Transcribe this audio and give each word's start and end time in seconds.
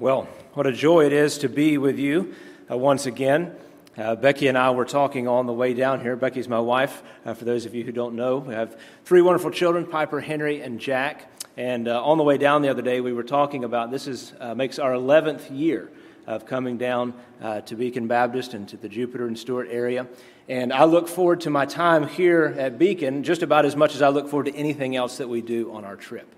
Well, 0.00 0.22
what 0.54 0.66
a 0.66 0.72
joy 0.72 1.04
it 1.04 1.12
is 1.12 1.36
to 1.40 1.50
be 1.50 1.76
with 1.76 1.98
you 1.98 2.34
uh, 2.70 2.78
once 2.78 3.04
again. 3.04 3.54
Uh, 3.98 4.16
Becky 4.16 4.46
and 4.46 4.56
I 4.56 4.70
were 4.70 4.86
talking 4.86 5.28
on 5.28 5.44
the 5.44 5.52
way 5.52 5.74
down 5.74 6.00
here. 6.00 6.16
Becky's 6.16 6.48
my 6.48 6.58
wife. 6.58 7.02
Uh, 7.26 7.34
for 7.34 7.44
those 7.44 7.66
of 7.66 7.74
you 7.74 7.84
who 7.84 7.92
don't 7.92 8.14
know, 8.14 8.38
we 8.38 8.54
have 8.54 8.80
three 9.04 9.20
wonderful 9.20 9.50
children 9.50 9.84
Piper, 9.84 10.22
Henry, 10.22 10.62
and 10.62 10.80
Jack. 10.80 11.30
And 11.58 11.86
uh, 11.86 12.02
on 12.02 12.16
the 12.16 12.24
way 12.24 12.38
down 12.38 12.62
the 12.62 12.70
other 12.70 12.80
day, 12.80 13.02
we 13.02 13.12
were 13.12 13.22
talking 13.22 13.62
about 13.62 13.90
this 13.90 14.06
is, 14.06 14.32
uh, 14.40 14.54
makes 14.54 14.78
our 14.78 14.92
11th 14.92 15.54
year 15.54 15.90
of 16.26 16.46
coming 16.46 16.78
down 16.78 17.12
uh, 17.42 17.60
to 17.60 17.76
Beacon 17.76 18.06
Baptist 18.06 18.54
and 18.54 18.66
to 18.70 18.78
the 18.78 18.88
Jupiter 18.88 19.26
and 19.26 19.38
Stuart 19.38 19.68
area. 19.70 20.06
And 20.48 20.72
I 20.72 20.84
look 20.84 21.08
forward 21.08 21.42
to 21.42 21.50
my 21.50 21.66
time 21.66 22.08
here 22.08 22.54
at 22.58 22.78
Beacon 22.78 23.22
just 23.22 23.42
about 23.42 23.66
as 23.66 23.76
much 23.76 23.94
as 23.94 24.00
I 24.00 24.08
look 24.08 24.30
forward 24.30 24.46
to 24.46 24.56
anything 24.56 24.96
else 24.96 25.18
that 25.18 25.28
we 25.28 25.42
do 25.42 25.74
on 25.74 25.84
our 25.84 25.96
trip. 25.96 26.34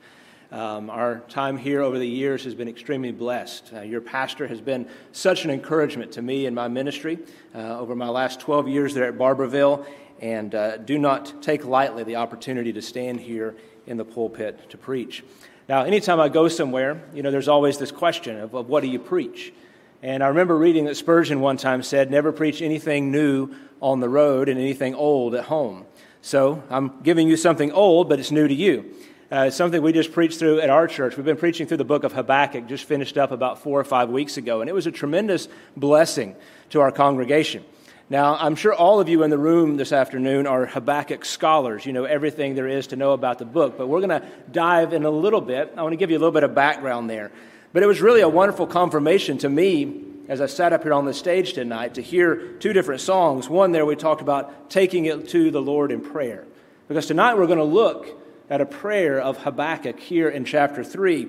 Um, 0.52 0.90
our 0.90 1.20
time 1.30 1.56
here 1.56 1.80
over 1.80 1.98
the 1.98 2.06
years 2.06 2.44
has 2.44 2.54
been 2.54 2.68
extremely 2.68 3.10
blessed. 3.10 3.72
Uh, 3.74 3.80
your 3.80 4.02
pastor 4.02 4.46
has 4.46 4.60
been 4.60 4.86
such 5.10 5.46
an 5.46 5.50
encouragement 5.50 6.12
to 6.12 6.20
me 6.20 6.44
in 6.44 6.54
my 6.54 6.68
ministry 6.68 7.20
uh, 7.54 7.78
over 7.80 7.96
my 7.96 8.10
last 8.10 8.38
12 8.40 8.68
years 8.68 8.92
there 8.92 9.06
at 9.06 9.16
Barbourville, 9.16 9.86
and 10.20 10.54
uh, 10.54 10.76
do 10.76 10.98
not 10.98 11.42
take 11.42 11.64
lightly 11.64 12.04
the 12.04 12.16
opportunity 12.16 12.70
to 12.74 12.82
stand 12.82 13.20
here 13.20 13.54
in 13.86 13.96
the 13.96 14.04
pulpit 14.04 14.68
to 14.68 14.76
preach. 14.76 15.24
Now, 15.70 15.84
anytime 15.84 16.20
I 16.20 16.28
go 16.28 16.48
somewhere, 16.48 17.02
you 17.14 17.22
know, 17.22 17.30
there's 17.30 17.48
always 17.48 17.78
this 17.78 17.90
question 17.90 18.38
of, 18.38 18.54
of 18.54 18.68
what 18.68 18.82
do 18.82 18.88
you 18.88 18.98
preach? 18.98 19.54
And 20.02 20.22
I 20.22 20.28
remember 20.28 20.58
reading 20.58 20.84
that 20.84 20.98
Spurgeon 20.98 21.40
one 21.40 21.56
time 21.56 21.82
said, 21.82 22.10
Never 22.10 22.30
preach 22.30 22.60
anything 22.60 23.10
new 23.10 23.54
on 23.80 24.00
the 24.00 24.08
road 24.10 24.50
and 24.50 24.60
anything 24.60 24.94
old 24.94 25.34
at 25.34 25.44
home. 25.44 25.86
So 26.20 26.62
I'm 26.68 27.00
giving 27.02 27.26
you 27.26 27.38
something 27.38 27.72
old, 27.72 28.10
but 28.10 28.20
it's 28.20 28.30
new 28.30 28.46
to 28.46 28.54
you. 28.54 28.94
Uh, 29.32 29.48
something 29.48 29.80
we 29.80 29.94
just 29.94 30.12
preached 30.12 30.38
through 30.38 30.60
at 30.60 30.68
our 30.68 30.86
church. 30.86 31.16
We've 31.16 31.24
been 31.24 31.38
preaching 31.38 31.66
through 31.66 31.78
the 31.78 31.86
book 31.86 32.04
of 32.04 32.12
Habakkuk, 32.12 32.66
just 32.66 32.84
finished 32.84 33.16
up 33.16 33.30
about 33.32 33.62
four 33.62 33.80
or 33.80 33.84
five 33.84 34.10
weeks 34.10 34.36
ago, 34.36 34.60
and 34.60 34.68
it 34.68 34.74
was 34.74 34.86
a 34.86 34.90
tremendous 34.90 35.48
blessing 35.74 36.36
to 36.68 36.82
our 36.82 36.92
congregation. 36.92 37.64
Now, 38.10 38.36
I'm 38.38 38.56
sure 38.56 38.74
all 38.74 39.00
of 39.00 39.08
you 39.08 39.22
in 39.22 39.30
the 39.30 39.38
room 39.38 39.78
this 39.78 39.90
afternoon 39.90 40.46
are 40.46 40.66
Habakkuk 40.66 41.24
scholars. 41.24 41.86
You 41.86 41.94
know 41.94 42.04
everything 42.04 42.54
there 42.54 42.68
is 42.68 42.88
to 42.88 42.96
know 42.96 43.12
about 43.12 43.38
the 43.38 43.46
book, 43.46 43.78
but 43.78 43.86
we're 43.86 44.06
going 44.06 44.20
to 44.20 44.28
dive 44.50 44.92
in 44.92 45.06
a 45.06 45.10
little 45.10 45.40
bit. 45.40 45.72
I 45.78 45.82
want 45.82 45.94
to 45.94 45.96
give 45.96 46.10
you 46.10 46.18
a 46.18 46.20
little 46.20 46.30
bit 46.30 46.44
of 46.44 46.54
background 46.54 47.08
there. 47.08 47.32
But 47.72 47.82
it 47.82 47.86
was 47.86 48.02
really 48.02 48.20
a 48.20 48.28
wonderful 48.28 48.66
confirmation 48.66 49.38
to 49.38 49.48
me 49.48 50.04
as 50.28 50.42
I 50.42 50.46
sat 50.46 50.74
up 50.74 50.82
here 50.82 50.92
on 50.92 51.06
the 51.06 51.14
stage 51.14 51.54
tonight 51.54 51.94
to 51.94 52.02
hear 52.02 52.52
two 52.58 52.74
different 52.74 53.00
songs. 53.00 53.48
One 53.48 53.72
there 53.72 53.86
we 53.86 53.96
talked 53.96 54.20
about 54.20 54.68
taking 54.68 55.06
it 55.06 55.30
to 55.30 55.50
the 55.50 55.62
Lord 55.62 55.90
in 55.90 56.02
prayer. 56.02 56.44
Because 56.86 57.06
tonight 57.06 57.38
we're 57.38 57.46
going 57.46 57.56
to 57.56 57.64
look 57.64 58.18
at 58.52 58.60
a 58.60 58.66
prayer 58.66 59.18
of 59.18 59.38
Habakkuk 59.38 59.98
here 59.98 60.28
in 60.28 60.44
chapter 60.44 60.84
3. 60.84 61.26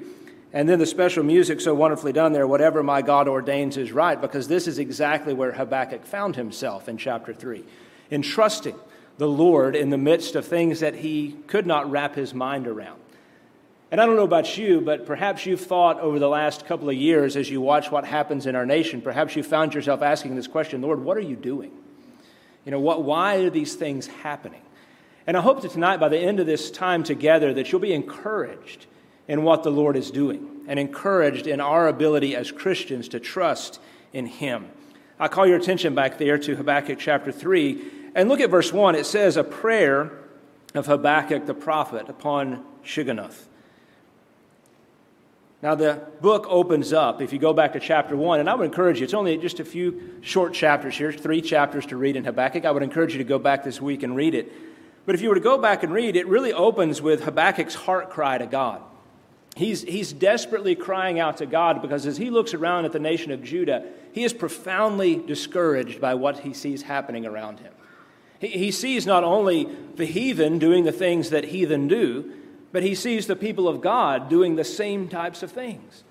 And 0.52 0.68
then 0.68 0.78
the 0.78 0.86
special 0.86 1.24
music 1.24 1.62
so 1.62 1.74
wonderfully 1.74 2.12
done 2.12 2.34
there, 2.34 2.46
whatever 2.46 2.84
my 2.84 3.02
God 3.02 3.30
ordains 3.30 3.78
is 3.78 3.94
right, 3.94 4.20
because 4.20 4.50
this 4.50 4.68
is 4.68 4.78
exactly 4.78 5.34
where 5.34 5.54
Habakkuk 5.54 6.06
found 6.06 6.36
himself 6.36 6.90
in 6.90 6.98
chapter 6.98 7.34
3, 7.34 7.64
in 8.12 8.24
trusting 8.24 8.76
the 9.20 9.28
Lord 9.30 9.74
in 9.74 9.90
the 9.90 9.98
midst 9.98 10.36
of 10.36 10.46
things 10.46 10.82
that 10.82 10.96
he 10.96 11.38
could 11.48 11.66
not 11.66 11.90
wrap 11.90 12.16
his 12.16 12.34
mind 12.34 12.68
around. 12.68 13.00
And 13.90 14.02
I 14.02 14.06
don't 14.06 14.18
know 14.18 14.24
about 14.24 14.58
you, 14.58 14.82
but 14.82 15.06
perhaps 15.06 15.46
you've 15.46 15.62
thought 15.62 16.02
over 16.02 16.20
the 16.20 16.28
last 16.28 16.66
couple 16.66 16.90
of 16.90 16.96
years 16.96 17.38
as 17.38 17.50
you 17.50 17.62
watch 17.62 17.90
what 17.90 18.04
happens 18.04 18.48
in 18.48 18.56
our 18.58 18.66
nation, 18.66 19.02
perhaps 19.02 19.34
you 19.38 19.44
found 19.44 19.74
yourself 19.74 20.02
asking 20.02 20.36
this 20.36 20.48
question 20.48 20.82
Lord, 20.82 21.00
what 21.00 21.16
are 21.16 21.22
you 21.22 21.38
doing? 21.38 21.72
You 22.66 22.72
know, 22.72 22.82
what, 22.82 23.04
why 23.04 23.38
are 23.38 23.50
these 23.50 23.76
things 23.76 24.08
happening? 24.08 24.60
And 25.26 25.38
I 25.38 25.42
hope 25.42 25.62
that 25.62 25.72
tonight, 25.72 26.00
by 26.00 26.10
the 26.10 26.20
end 26.20 26.40
of 26.40 26.46
this 26.46 26.70
time 26.70 27.04
together, 27.04 27.54
that 27.54 27.72
you'll 27.72 27.82
be 27.82 27.94
encouraged 27.94 28.86
in 29.28 29.44
what 29.44 29.64
the 29.64 29.72
Lord 29.72 29.96
is 29.96 30.12
doing 30.12 30.66
and 30.68 30.80
encouraged 30.80 31.48
in 31.48 31.62
our 31.62 31.88
ability 31.88 32.36
as 32.36 32.52
Christians 32.52 33.08
to 33.10 33.20
trust 33.20 33.80
in 34.12 34.26
Him. 34.26 34.68
I 35.20 35.28
call 35.28 35.48
your 35.48 35.58
attention 35.58 35.96
back 35.96 36.18
there 36.18 36.38
to 36.38 36.56
Habakkuk 36.56 37.00
chapter 37.00 37.32
3 37.32 37.82
and 38.16 38.28
look 38.28 38.42
at 38.42 38.50
verse 38.50 38.74
1. 38.74 38.96
It 38.96 39.06
says, 39.06 39.38
A 39.38 39.44
prayer 39.44 40.12
of 40.74 40.88
Habakkuk 40.88 41.46
the 41.46 41.54
prophet 41.54 42.10
upon 42.10 42.64
Shigionoth. 42.84 43.46
Now, 45.62 45.76
the 45.76 46.02
book 46.20 46.46
opens 46.50 46.92
up, 46.92 47.22
if 47.22 47.32
you 47.32 47.40
go 47.40 47.54
back 47.54 47.72
to 47.72 47.80
chapter 47.80 48.18
1, 48.18 48.42
and 48.42 48.50
I 48.50 48.56
would 48.56 48.66
encourage 48.66 49.00
you, 49.00 49.06
it's 49.06 49.14
only 49.14 49.38
just 49.38 49.62
a 49.62 49.66
few 49.66 50.18
short 50.20 50.54
chapters 50.54 50.98
here, 50.98 51.14
three 51.14 51.42
chapters 51.42 51.86
to 51.86 51.96
read 51.96 52.18
in 52.18 52.26
Habakkuk. 52.26 52.66
I 52.66 52.72
would 52.72 52.84
encourage 52.84 53.14
you 53.14 53.20
to 53.20 53.24
go 53.24 53.40
back 53.40 53.64
this 53.64 53.80
week 53.80 54.04
and 54.04 54.14
read 54.14 54.36
it. 54.36 54.52
But 55.06 55.16
if 55.16 55.22
you 55.22 55.30
were 55.30 55.36
to 55.36 55.42
go 55.42 55.58
back 55.58 55.84
and 55.84 55.94
read, 55.94 56.16
it 56.16 56.28
really 56.28 56.54
opens 56.54 57.02
with 57.02 57.24
Habakkuk's 57.24 57.76
heart 57.76 58.10
cry 58.10 58.38
to 58.38 58.46
God. 58.46 58.82
He's, 59.56 59.84
he's 59.84 60.14
desperately 60.14 60.76
crying 60.76 61.20
out 61.20 61.38
to 61.38 61.46
God 61.46 61.82
because 61.82 62.08
as 62.08 62.18
he 62.18 62.30
looks 62.30 62.54
around 62.54 62.86
at 62.86 62.92
the 62.92 63.00
nation 63.00 63.32
of 63.32 63.44
Judah, 63.44 63.86
he 64.12 64.24
is 64.24 64.34
profoundly 64.34 65.16
discouraged 65.16 66.02
by 66.02 66.16
what 66.16 66.40
he 66.40 66.54
sees 66.54 66.84
happening 66.84 67.26
around 67.26 67.60
him. 67.60 67.74
He, 68.40 68.48
he 68.48 68.72
sees 68.72 69.06
not 69.06 69.24
only 69.24 69.68
the 69.96 70.06
heathen 70.06 70.58
doing 70.58 70.86
the 70.86 70.92
things 70.92 71.30
that 71.30 71.46
heathen 71.46 71.88
do, 71.88 72.32
but 72.72 72.82
he 72.82 72.96
sees 72.96 73.28
the 73.28 73.36
people 73.36 73.68
of 73.68 73.82
God 73.82 74.30
doing 74.30 74.56
the 74.56 74.64
same 74.64 75.08
types 75.08 75.44
of 75.44 75.52
things. 75.52 76.04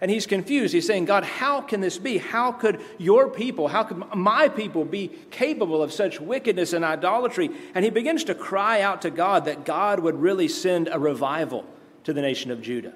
And 0.00 0.10
he's 0.10 0.26
confused. 0.26 0.74
He's 0.74 0.86
saying, 0.86 1.06
God, 1.06 1.24
how 1.24 1.62
can 1.62 1.80
this 1.80 1.96
be? 1.96 2.18
How 2.18 2.52
could 2.52 2.82
your 2.98 3.30
people, 3.30 3.68
how 3.68 3.82
could 3.82 3.96
my 4.14 4.48
people 4.48 4.84
be 4.84 5.08
capable 5.30 5.82
of 5.82 5.90
such 5.90 6.20
wickedness 6.20 6.74
and 6.74 6.84
idolatry? 6.84 7.50
And 7.74 7.82
he 7.84 7.90
begins 7.90 8.24
to 8.24 8.34
cry 8.34 8.82
out 8.82 9.02
to 9.02 9.10
God 9.10 9.46
that 9.46 9.64
God 9.64 10.00
would 10.00 10.20
really 10.20 10.48
send 10.48 10.88
a 10.92 10.98
revival 10.98 11.64
to 12.04 12.12
the 12.12 12.20
nation 12.20 12.50
of 12.50 12.60
Judah. 12.60 12.92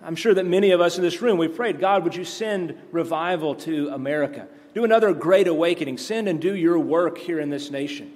I'm 0.00 0.14
sure 0.14 0.32
that 0.32 0.46
many 0.46 0.70
of 0.70 0.80
us 0.80 0.96
in 0.96 1.02
this 1.02 1.20
room, 1.20 1.38
we 1.38 1.48
prayed, 1.48 1.80
God, 1.80 2.04
would 2.04 2.14
you 2.14 2.24
send 2.24 2.78
revival 2.92 3.56
to 3.56 3.88
America? 3.88 4.46
Do 4.74 4.84
another 4.84 5.12
great 5.12 5.48
awakening. 5.48 5.98
Send 5.98 6.28
and 6.28 6.40
do 6.40 6.54
your 6.54 6.78
work 6.78 7.18
here 7.18 7.40
in 7.40 7.50
this 7.50 7.70
nation. 7.72 8.12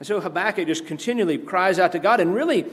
And 0.00 0.06
so 0.06 0.18
Habakkuk 0.18 0.66
just 0.66 0.86
continually 0.86 1.38
cries 1.38 1.78
out 1.78 1.92
to 1.92 2.00
God. 2.00 2.18
And 2.18 2.34
really, 2.34 2.66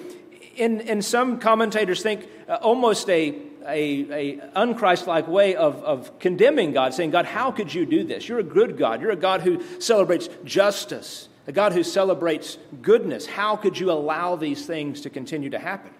in, 0.56 0.79
in 0.81 1.03
some 1.03 1.40
commentators 1.40 2.01
think 2.01 2.28
uh, 2.50 2.56
almost 2.56 3.07
a 3.09 3.40
a, 3.67 4.11
a 4.11 4.38
unchristlike 4.55 5.28
way 5.28 5.55
of, 5.55 5.83
of 5.83 6.19
condemning 6.19 6.72
God, 6.72 6.94
saying, 6.94 7.11
God, 7.11 7.25
how 7.25 7.51
could 7.51 7.73
you 7.73 7.85
do 7.85 8.03
this? 8.03 8.28
You're 8.28 8.39
a 8.39 8.44
good 8.44 8.78
God. 8.78 9.01
You're 9.01 9.11
a 9.11 9.16
God 9.16 9.41
who 9.41 9.61
celebrates 9.79 10.29
justice, 10.44 11.29
a 11.45 11.51
God 11.51 11.73
who 11.73 11.83
celebrates 11.83 12.57
goodness. 12.81 13.25
How 13.25 13.55
could 13.55 13.78
you 13.78 13.91
allow 13.91 14.35
these 14.35 14.66
things 14.66 15.01
to 15.01 15.09
continue 15.09 15.50
to 15.51 15.59
happen? 15.59 15.91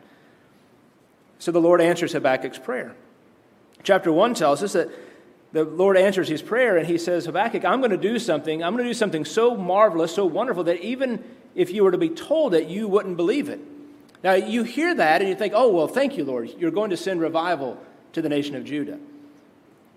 So 1.39 1.51
the 1.51 1.61
Lord 1.61 1.81
answers 1.81 2.13
Habakkuk's 2.13 2.59
prayer. 2.59 2.95
Chapter 3.84 4.11
1 4.11 4.34
tells 4.34 4.63
us 4.63 4.73
that 4.73 4.89
the 5.51 5.63
Lord 5.63 5.97
answers 5.97 6.28
his 6.28 6.41
prayer 6.41 6.78
and 6.78 6.88
he 6.88 6.97
says, 6.97 7.25
Habakkuk, 7.25 7.63
I'm 7.63 7.79
going 7.79 7.91
to 7.91 7.97
do 7.97 8.19
something. 8.19 8.63
I'm 8.63 8.73
going 8.73 8.84
to 8.84 8.89
do 8.89 8.94
something 8.94 9.23
so 9.23 9.55
marvelous, 9.55 10.13
so 10.13 10.25
wonderful 10.25 10.66
that 10.66 10.81
even 10.81 11.23
if 11.55 11.72
you 11.72 11.84
were 11.84 11.91
to 11.91 11.97
be 11.97 12.09
told 12.09 12.53
it, 12.53 12.67
you 12.67 12.88
wouldn't 12.88 13.17
believe 13.17 13.49
it. 13.49 13.59
Now, 14.23 14.33
you 14.33 14.63
hear 14.63 14.94
that 14.95 15.22
and 15.22 15.29
you 15.29 15.35
think, 15.35 15.53
oh, 15.55 15.69
well, 15.69 15.88
thank 15.88 16.17
you, 16.17 16.25
Lord. 16.25 16.50
You're 16.57 16.72
going 16.72 16.89
to 16.89 16.97
send 16.97 17.22
revival 17.22 17.79
to 18.13 18.22
the 18.22 18.29
nation 18.29 18.55
of 18.55 18.66
Judah. 18.66 19.00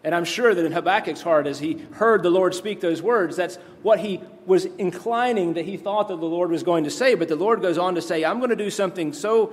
And 0.03 0.15
I'm 0.15 0.25
sure 0.25 0.55
that 0.55 0.65
in 0.65 0.73
Habakkuk's 0.73 1.21
heart, 1.21 1.47
as 1.47 1.59
he 1.59 1.75
heard 1.93 2.23
the 2.23 2.31
Lord 2.31 2.55
speak 2.55 2.81
those 2.81 3.03
words, 3.03 3.37
that's 3.37 3.57
what 3.83 4.01
he 4.01 4.21
was 4.47 4.65
inclining 4.65 5.55
that 5.55 5.67
he 5.67 5.77
thought 5.77 6.09
that 6.09 6.17
the 6.17 6.27
Lord 6.27 6.51
was 6.51 6.63
going 6.63 6.85
to 6.85 6.91
say. 6.91 7.15
But 7.15 7.29
the 7.29 7.37
Lord 7.37 7.61
goes 7.61 7.77
on 7.77 7.95
to 7.97 8.03
say, 8.03 8.25
I'm 8.25 8.39
going 8.39 8.51
to 8.51 8.57
do 8.57 8.71
something 8.71 9.13
so 9.13 9.53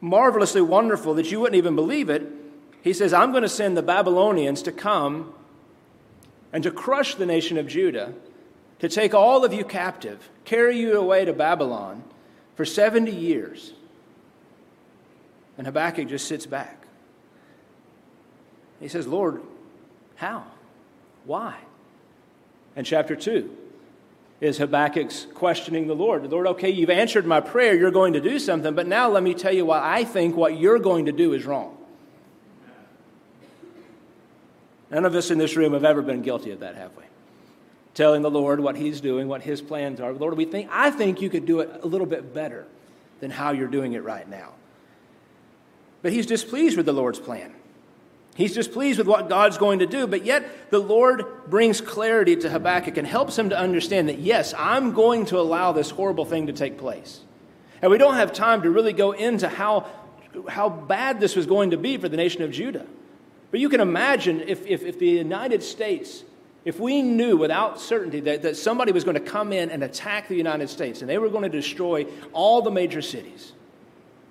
marvelously 0.00 0.60
wonderful 0.60 1.14
that 1.14 1.30
you 1.30 1.40
wouldn't 1.40 1.56
even 1.56 1.74
believe 1.74 2.08
it. 2.08 2.22
He 2.82 2.92
says, 2.92 3.12
I'm 3.12 3.30
going 3.30 3.42
to 3.42 3.48
send 3.48 3.76
the 3.76 3.82
Babylonians 3.82 4.62
to 4.62 4.72
come 4.72 5.32
and 6.52 6.62
to 6.62 6.70
crush 6.70 7.16
the 7.16 7.26
nation 7.26 7.58
of 7.58 7.66
Judah, 7.66 8.14
to 8.78 8.88
take 8.88 9.12
all 9.12 9.44
of 9.44 9.52
you 9.52 9.64
captive, 9.64 10.30
carry 10.44 10.78
you 10.78 10.98
away 10.98 11.24
to 11.24 11.32
Babylon 11.32 12.04
for 12.54 12.64
70 12.64 13.10
years 13.10 13.72
and 15.56 15.66
Habakkuk 15.66 16.08
just 16.08 16.26
sits 16.26 16.46
back. 16.46 16.86
He 18.80 18.88
says, 18.88 19.06
Lord, 19.06 19.42
how? 20.16 20.44
Why? 21.24 21.56
And 22.76 22.84
chapter 22.84 23.16
2 23.16 23.56
is 24.40 24.58
Habakkuk's 24.58 25.26
questioning 25.32 25.86
the 25.86 25.94
Lord. 25.94 26.30
Lord, 26.30 26.46
okay, 26.48 26.70
you've 26.70 26.90
answered 26.90 27.24
my 27.24 27.40
prayer. 27.40 27.74
You're 27.74 27.90
going 27.90 28.14
to 28.14 28.20
do 28.20 28.38
something, 28.38 28.74
but 28.74 28.86
now 28.86 29.08
let 29.08 29.22
me 29.22 29.32
tell 29.32 29.54
you 29.54 29.64
why 29.64 29.80
I 29.82 30.04
think 30.04 30.36
what 30.36 30.58
you're 30.58 30.78
going 30.78 31.06
to 31.06 31.12
do 31.12 31.32
is 31.32 31.44
wrong. 31.44 31.76
None 34.90 35.04
of 35.04 35.14
us 35.14 35.30
in 35.30 35.38
this 35.38 35.56
room 35.56 35.72
have 35.72 35.84
ever 35.84 36.02
been 36.02 36.22
guilty 36.22 36.50
of 36.50 36.60
that, 36.60 36.76
have 36.76 36.96
we? 36.96 37.04
Telling 37.94 38.22
the 38.22 38.30
Lord 38.30 38.60
what 38.60 38.76
He's 38.76 39.00
doing, 39.00 39.28
what 39.28 39.42
His 39.42 39.62
plans 39.62 40.00
are. 40.00 40.12
Lord, 40.12 40.36
we 40.36 40.44
think, 40.44 40.68
I 40.70 40.90
think 40.90 41.22
you 41.22 41.30
could 41.30 41.46
do 41.46 41.60
it 41.60 41.80
a 41.82 41.86
little 41.86 42.06
bit 42.06 42.34
better 42.34 42.66
than 43.20 43.30
how 43.30 43.52
you're 43.52 43.68
doing 43.68 43.94
it 43.94 44.02
right 44.02 44.28
now. 44.28 44.52
But 46.04 46.12
he's 46.12 46.26
displeased 46.26 46.76
with 46.76 46.84
the 46.84 46.92
Lord's 46.92 47.18
plan. 47.18 47.50
He's 48.34 48.52
displeased 48.52 48.98
with 48.98 49.08
what 49.08 49.30
God's 49.30 49.56
going 49.56 49.78
to 49.78 49.86
do, 49.86 50.06
but 50.06 50.22
yet 50.22 50.70
the 50.70 50.78
Lord 50.78 51.24
brings 51.48 51.80
clarity 51.80 52.36
to 52.36 52.50
Habakkuk 52.50 52.98
and 52.98 53.06
helps 53.06 53.38
him 53.38 53.48
to 53.48 53.58
understand 53.58 54.10
that, 54.10 54.18
yes, 54.18 54.52
I'm 54.58 54.92
going 54.92 55.24
to 55.26 55.40
allow 55.40 55.72
this 55.72 55.88
horrible 55.88 56.26
thing 56.26 56.48
to 56.48 56.52
take 56.52 56.76
place. 56.76 57.22
And 57.80 57.90
we 57.90 57.96
don't 57.96 58.16
have 58.16 58.34
time 58.34 58.60
to 58.62 58.70
really 58.70 58.92
go 58.92 59.12
into 59.12 59.48
how, 59.48 59.86
how 60.46 60.68
bad 60.68 61.20
this 61.20 61.36
was 61.36 61.46
going 61.46 61.70
to 61.70 61.78
be 61.78 61.96
for 61.96 62.10
the 62.10 62.18
nation 62.18 62.42
of 62.42 62.50
Judah. 62.50 62.84
But 63.50 63.60
you 63.60 63.70
can 63.70 63.80
imagine 63.80 64.42
if, 64.42 64.66
if, 64.66 64.82
if 64.82 64.98
the 64.98 65.08
United 65.08 65.62
States, 65.62 66.22
if 66.66 66.78
we 66.78 67.00
knew 67.00 67.38
without 67.38 67.80
certainty 67.80 68.20
that, 68.20 68.42
that 68.42 68.58
somebody 68.58 68.92
was 68.92 69.04
going 69.04 69.14
to 69.14 69.20
come 69.22 69.54
in 69.54 69.70
and 69.70 69.82
attack 69.82 70.28
the 70.28 70.36
United 70.36 70.68
States 70.68 71.00
and 71.00 71.08
they 71.08 71.16
were 71.16 71.30
going 71.30 71.44
to 71.44 71.48
destroy 71.48 72.04
all 72.34 72.60
the 72.60 72.70
major 72.70 73.00
cities, 73.00 73.54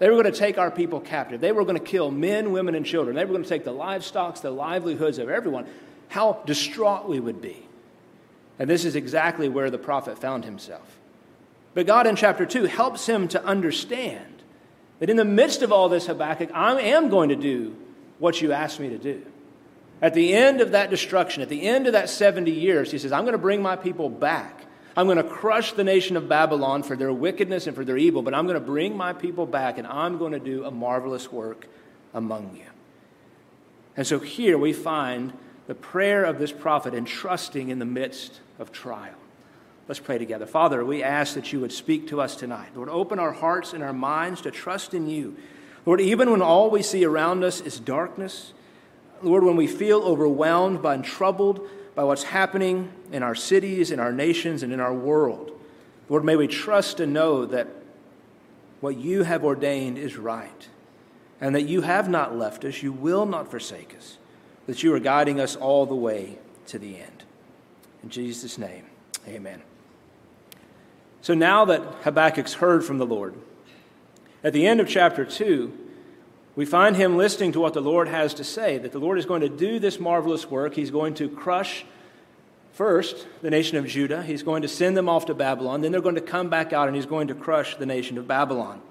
they 0.03 0.09
were 0.09 0.21
going 0.21 0.33
to 0.33 0.37
take 0.37 0.57
our 0.57 0.69
people 0.69 0.99
captive, 0.99 1.39
they 1.39 1.53
were 1.53 1.63
going 1.63 1.77
to 1.77 1.81
kill 1.81 2.11
men, 2.11 2.51
women, 2.51 2.75
and 2.75 2.85
children, 2.85 3.15
they 3.15 3.23
were 3.23 3.31
going 3.31 3.43
to 3.43 3.47
take 3.47 3.63
the 3.63 3.71
livestock, 3.71 4.37
the 4.41 4.51
livelihoods 4.51 5.17
of 5.17 5.29
everyone, 5.29 5.65
how 6.09 6.41
distraught 6.45 7.07
we 7.07 7.21
would 7.21 7.41
be. 7.41 7.65
And 8.59 8.69
this 8.69 8.83
is 8.83 8.97
exactly 8.97 9.47
where 9.47 9.69
the 9.69 9.77
prophet 9.77 10.19
found 10.19 10.43
himself. 10.43 10.97
But 11.73 11.87
God 11.87 12.05
in 12.05 12.17
chapter 12.17 12.45
2 12.45 12.65
helps 12.65 13.05
him 13.05 13.29
to 13.29 13.41
understand 13.45 14.43
that 14.99 15.09
in 15.09 15.15
the 15.15 15.23
midst 15.23 15.61
of 15.61 15.71
all 15.71 15.87
this, 15.87 16.07
Habakkuk, 16.07 16.49
I 16.53 16.81
am 16.81 17.07
going 17.07 17.29
to 17.29 17.37
do 17.37 17.73
what 18.19 18.41
you 18.41 18.51
asked 18.51 18.81
me 18.81 18.89
to 18.89 18.97
do. 18.97 19.25
At 20.01 20.13
the 20.13 20.33
end 20.33 20.59
of 20.59 20.71
that 20.71 20.89
destruction, 20.89 21.41
at 21.41 21.47
the 21.47 21.61
end 21.61 21.87
of 21.87 21.93
that 21.93 22.09
70 22.09 22.51
years, 22.51 22.91
he 22.91 22.97
says, 22.97 23.13
I'm 23.13 23.23
going 23.23 23.31
to 23.31 23.37
bring 23.37 23.61
my 23.61 23.77
people 23.77 24.09
back. 24.09 24.62
I'm 24.95 25.07
going 25.07 25.17
to 25.17 25.23
crush 25.23 25.73
the 25.73 25.83
nation 25.83 26.17
of 26.17 26.29
Babylon 26.29 26.83
for 26.83 26.95
their 26.95 27.11
wickedness 27.11 27.65
and 27.65 27.75
for 27.75 27.83
their 27.83 27.97
evil, 27.97 28.21
but 28.21 28.33
I'm 28.33 28.45
going 28.45 28.59
to 28.59 28.65
bring 28.65 28.95
my 28.95 29.13
people 29.13 29.45
back 29.45 29.77
and 29.77 29.87
I'm 29.87 30.17
going 30.17 30.33
to 30.33 30.39
do 30.39 30.65
a 30.65 30.71
marvelous 30.71 31.31
work 31.31 31.67
among 32.13 32.55
you. 32.55 32.65
And 33.97 34.05
so 34.05 34.19
here 34.19 34.57
we 34.57 34.73
find 34.73 35.33
the 35.67 35.75
prayer 35.75 36.25
of 36.25 36.39
this 36.39 36.51
prophet 36.51 36.93
entrusting 36.93 37.69
in 37.69 37.79
the 37.79 37.85
midst 37.85 38.39
of 38.59 38.71
trial. 38.71 39.15
Let's 39.87 39.99
pray 39.99 40.17
together. 40.17 40.45
Father, 40.45 40.85
we 40.85 41.03
ask 41.03 41.35
that 41.35 41.51
you 41.51 41.59
would 41.59 41.71
speak 41.71 42.07
to 42.07 42.21
us 42.21 42.35
tonight. 42.35 42.69
Lord, 42.75 42.89
open 42.89 43.19
our 43.19 43.33
hearts 43.33 43.73
and 43.73 43.83
our 43.83 43.93
minds 43.93 44.41
to 44.41 44.51
trust 44.51 44.93
in 44.93 45.09
you. 45.09 45.35
Lord, 45.85 45.99
even 45.99 46.31
when 46.31 46.41
all 46.41 46.69
we 46.69 46.81
see 46.81 47.03
around 47.03 47.43
us 47.43 47.59
is 47.59 47.79
darkness, 47.79 48.53
Lord, 49.21 49.43
when 49.43 49.57
we 49.57 49.67
feel 49.67 50.01
overwhelmed 50.01 50.81
by 50.81 50.95
and 50.95 51.03
troubled 51.03 51.67
by 51.95 52.03
what's 52.03 52.23
happening 52.23 52.91
in 53.11 53.23
our 53.23 53.35
cities, 53.35 53.91
in 53.91 53.99
our 53.99 54.11
nations, 54.11 54.63
and 54.63 54.73
in 54.73 54.79
our 54.79 54.93
world, 54.93 55.51
Lord, 56.09 56.25
may 56.25 56.35
we 56.35 56.47
trust 56.47 56.99
and 56.99 57.13
know 57.13 57.45
that 57.45 57.67
what 58.81 58.97
you 58.97 59.23
have 59.23 59.43
ordained 59.43 59.97
is 59.97 60.17
right, 60.17 60.67
and 61.39 61.55
that 61.55 61.63
you 61.63 61.81
have 61.81 62.09
not 62.09 62.37
left 62.37 62.65
us, 62.65 62.83
you 62.83 62.91
will 62.91 63.25
not 63.25 63.49
forsake 63.49 63.95
us, 63.95 64.17
that 64.67 64.83
you 64.83 64.93
are 64.93 64.99
guiding 64.99 65.39
us 65.39 65.55
all 65.55 65.85
the 65.85 65.95
way 65.95 66.37
to 66.67 66.77
the 66.77 66.97
end. 66.97 67.23
In 68.01 68.09
Jesus' 68.09 68.57
name, 68.57 68.85
amen. 69.27 69.61
So 71.21 71.33
now 71.33 71.63
that 71.65 71.81
Habakkuk's 72.03 72.55
heard 72.55 72.83
from 72.83 72.97
the 72.97 73.05
Lord, 73.05 73.35
at 74.43 74.51
the 74.51 74.67
end 74.67 74.81
of 74.81 74.89
chapter 74.89 75.23
2, 75.23 75.82
we 76.55 76.65
find 76.65 76.95
him 76.95 77.17
listening 77.17 77.51
to 77.53 77.59
what 77.59 77.73
the 77.73 77.81
Lord 77.81 78.07
has 78.07 78.33
to 78.35 78.43
say 78.43 78.77
that 78.77 78.91
the 78.91 78.99
Lord 78.99 79.17
is 79.17 79.25
going 79.25 79.41
to 79.41 79.49
do 79.49 79.79
this 79.79 79.99
marvelous 79.99 80.49
work. 80.49 80.75
He's 80.75 80.91
going 80.91 81.15
to 81.15 81.27
crush 81.27 81.85
first 82.73 83.27
the 83.41 83.49
nation 83.49 83.77
of 83.77 83.87
Judah, 83.87 84.23
he's 84.23 84.43
going 84.43 84.63
to 84.63 84.67
send 84.67 84.97
them 84.97 85.07
off 85.07 85.27
to 85.27 85.33
Babylon, 85.33 85.81
then 85.81 85.91
they're 85.91 86.01
going 86.01 86.15
to 86.15 86.21
come 86.21 86.49
back 86.49 86.73
out 86.73 86.87
and 86.87 86.95
he's 86.95 87.05
going 87.05 87.27
to 87.27 87.35
crush 87.35 87.75
the 87.75 87.85
nation 87.85 88.17
of 88.17 88.27
Babylon. 88.27 88.81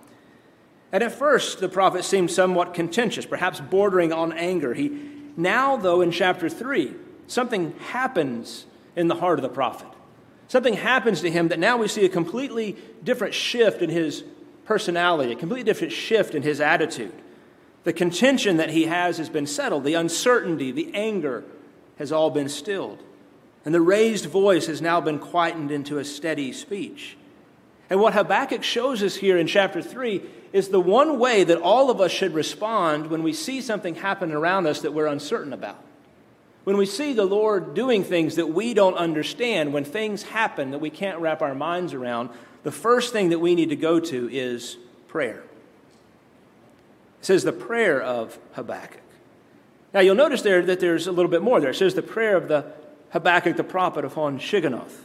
And 0.92 1.02
at 1.02 1.12
first, 1.12 1.58
the 1.58 1.68
prophet 1.68 2.04
seemed 2.04 2.30
somewhat 2.30 2.74
contentious, 2.74 3.26
perhaps 3.26 3.60
bordering 3.60 4.12
on 4.12 4.32
anger. 4.32 4.74
He, 4.74 4.90
now, 5.36 5.76
though, 5.76 6.02
in 6.02 6.12
chapter 6.12 6.48
3, 6.48 6.94
something 7.26 7.72
happens 7.78 8.66
in 8.94 9.08
the 9.08 9.14
heart 9.14 9.38
of 9.38 9.42
the 9.42 9.48
prophet. 9.48 9.88
Something 10.48 10.74
happens 10.74 11.22
to 11.22 11.30
him 11.30 11.48
that 11.48 11.58
now 11.58 11.78
we 11.78 11.88
see 11.88 12.04
a 12.04 12.10
completely 12.10 12.76
different 13.02 13.32
shift 13.32 13.80
in 13.80 13.88
his 13.88 14.22
personality, 14.66 15.32
a 15.32 15.36
completely 15.36 15.64
different 15.64 15.94
shift 15.94 16.34
in 16.34 16.42
his 16.42 16.60
attitude. 16.60 17.14
The 17.84 17.92
contention 17.92 18.58
that 18.58 18.70
he 18.70 18.84
has 18.84 19.18
has 19.18 19.28
been 19.28 19.46
settled, 19.46 19.84
the 19.84 19.94
uncertainty, 19.94 20.70
the 20.70 20.94
anger 20.94 21.44
has 21.98 22.12
all 22.12 22.30
been 22.30 22.48
stilled. 22.48 23.02
And 23.64 23.74
the 23.74 23.80
raised 23.80 24.26
voice 24.26 24.66
has 24.66 24.80
now 24.80 25.00
been 25.00 25.18
quietened 25.18 25.70
into 25.70 25.98
a 25.98 26.04
steady 26.04 26.52
speech. 26.52 27.16
And 27.90 28.00
what 28.00 28.14
Habakkuk 28.14 28.62
shows 28.62 29.02
us 29.02 29.16
here 29.16 29.36
in 29.36 29.46
chapter 29.46 29.82
3 29.82 30.22
is 30.52 30.68
the 30.68 30.80
one 30.80 31.18
way 31.18 31.44
that 31.44 31.60
all 31.60 31.90
of 31.90 32.00
us 32.00 32.10
should 32.10 32.34
respond 32.34 33.08
when 33.08 33.22
we 33.22 33.32
see 33.32 33.60
something 33.60 33.94
happen 33.94 34.32
around 34.32 34.66
us 34.66 34.80
that 34.82 34.94
we're 34.94 35.06
uncertain 35.06 35.52
about. 35.52 35.82
When 36.64 36.76
we 36.76 36.86
see 36.86 37.12
the 37.12 37.24
Lord 37.24 37.74
doing 37.74 38.04
things 38.04 38.36
that 38.36 38.46
we 38.46 38.72
don't 38.72 38.94
understand, 38.94 39.72
when 39.72 39.84
things 39.84 40.22
happen 40.22 40.70
that 40.70 40.78
we 40.78 40.90
can't 40.90 41.18
wrap 41.18 41.42
our 41.42 41.54
minds 41.54 41.92
around, 41.92 42.30
the 42.62 42.70
first 42.70 43.12
thing 43.12 43.30
that 43.30 43.40
we 43.40 43.54
need 43.54 43.70
to 43.70 43.76
go 43.76 43.98
to 43.98 44.28
is 44.30 44.76
prayer. 45.08 45.42
It 47.22 47.26
says 47.26 47.44
the 47.44 47.52
prayer 47.52 48.02
of 48.02 48.36
Habakkuk. 48.54 49.00
Now 49.94 50.00
you'll 50.00 50.16
notice 50.16 50.42
there 50.42 50.60
that 50.60 50.80
there's 50.80 51.06
a 51.06 51.12
little 51.12 51.30
bit 51.30 51.40
more 51.40 51.60
there. 51.60 51.70
It 51.70 51.76
says 51.76 51.94
the 51.94 52.02
prayer 52.02 52.36
of 52.36 52.48
the 52.48 52.66
Habakkuk 53.10 53.56
the 53.56 53.62
prophet 53.62 54.04
upon 54.04 54.40
Shigionoth. 54.40 55.02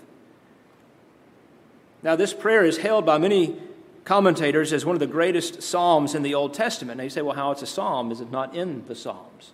Now 2.01 2.15
this 2.15 2.33
prayer 2.33 2.65
is 2.65 2.79
held 2.79 3.05
by 3.05 3.19
many 3.19 3.55
commentators 4.03 4.73
as 4.73 4.83
one 4.83 4.95
of 4.95 4.99
the 4.99 5.05
greatest 5.05 5.61
psalms 5.61 6.15
in 6.15 6.23
the 6.23 6.33
Old 6.33 6.55
Testament. 6.55 6.97
Now 6.97 7.03
you 7.03 7.11
say, 7.11 7.21
well, 7.21 7.35
how 7.35 7.51
it's 7.51 7.61
a 7.61 7.67
psalm? 7.67 8.11
Is 8.11 8.19
it 8.19 8.31
not 8.31 8.55
in 8.55 8.83
the 8.87 8.95
Psalms? 8.95 9.51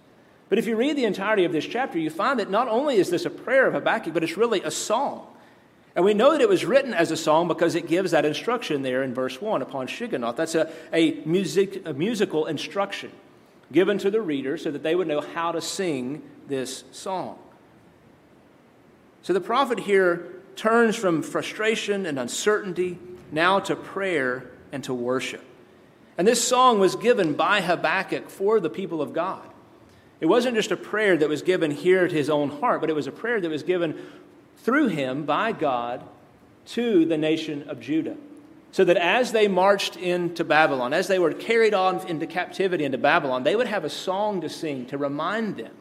But 0.47 0.57
if 0.57 0.65
you 0.65 0.77
read 0.77 0.95
the 0.95 1.03
entirety 1.03 1.43
of 1.43 1.51
this 1.51 1.65
chapter, 1.65 1.99
you 1.99 2.09
find 2.09 2.39
that 2.39 2.49
not 2.49 2.69
only 2.69 2.95
is 2.95 3.09
this 3.09 3.25
a 3.25 3.29
prayer 3.29 3.67
of 3.67 3.73
Habakkuk, 3.73 4.13
but 4.13 4.23
it's 4.23 4.37
really 4.37 4.61
a 4.61 4.71
song. 4.71 5.27
And 5.95 6.03
we 6.03 6.13
know 6.13 6.31
that 6.31 6.41
it 6.41 6.49
was 6.49 6.65
written 6.65 6.93
as 6.93 7.11
a 7.11 7.17
song 7.17 7.47
because 7.47 7.75
it 7.75 7.87
gives 7.87 8.11
that 8.11 8.25
instruction 8.25 8.81
there 8.81 9.03
in 9.03 9.13
verse 9.13 9.39
1 9.39 9.61
upon 9.61 9.87
Shigionoth. 9.87 10.35
That's 10.35 10.55
a, 10.55 10.71
a, 10.91 11.21
music, 11.25 11.83
a 11.85 11.93
musical 11.93 12.47
instruction 12.47 13.11
given 13.71 13.97
to 13.99 14.09
the 14.09 14.21
reader 14.21 14.57
so 14.57 14.71
that 14.71 14.83
they 14.83 14.95
would 14.95 15.07
know 15.07 15.21
how 15.21 15.51
to 15.51 15.61
sing 15.61 16.23
this 16.47 16.83
song. 16.91 17.37
So 19.21 19.33
the 19.33 19.41
prophet 19.41 19.79
here 19.79 20.33
turns 20.55 20.95
from 20.95 21.21
frustration 21.21 22.05
and 22.05 22.19
uncertainty 22.19 22.97
now 23.31 23.59
to 23.61 23.75
prayer 23.75 24.51
and 24.71 24.83
to 24.85 24.93
worship. 24.93 25.43
And 26.17 26.27
this 26.27 26.45
song 26.45 26.79
was 26.79 26.95
given 26.95 27.33
by 27.33 27.61
Habakkuk 27.61 28.29
for 28.29 28.59
the 28.59 28.69
people 28.69 29.01
of 29.01 29.13
God. 29.13 29.47
It 30.19 30.27
wasn't 30.27 30.55
just 30.55 30.71
a 30.71 30.77
prayer 30.77 31.17
that 31.17 31.27
was 31.29 31.41
given 31.41 31.71
here 31.71 32.07
to 32.07 32.15
his 32.15 32.29
own 32.29 32.49
heart, 32.49 32.81
but 32.81 32.89
it 32.89 32.95
was 32.95 33.07
a 33.07 33.11
prayer 33.11 33.41
that 33.41 33.49
was 33.49 33.63
given 33.63 33.99
through 34.63 34.87
him 34.87 35.25
by 35.25 35.51
God 35.51 36.03
to 36.65 37.05
the 37.05 37.17
nation 37.17 37.69
of 37.69 37.79
Judah. 37.79 38.17
So 38.71 38.83
that 38.85 38.97
as 38.97 39.31
they 39.31 39.47
marched 39.47 39.97
into 39.97 40.43
Babylon, 40.43 40.93
as 40.93 41.07
they 41.07 41.19
were 41.19 41.31
carried 41.31 41.75
on 41.75 42.07
into 42.07 42.25
captivity 42.25 42.85
into 42.85 42.97
Babylon, 42.97 43.43
they 43.43 43.55
would 43.55 43.67
have 43.67 43.83
a 43.83 43.89
song 43.89 44.41
to 44.41 44.49
sing 44.49 44.87
to 44.87 44.97
remind 44.97 45.57
them 45.57 45.73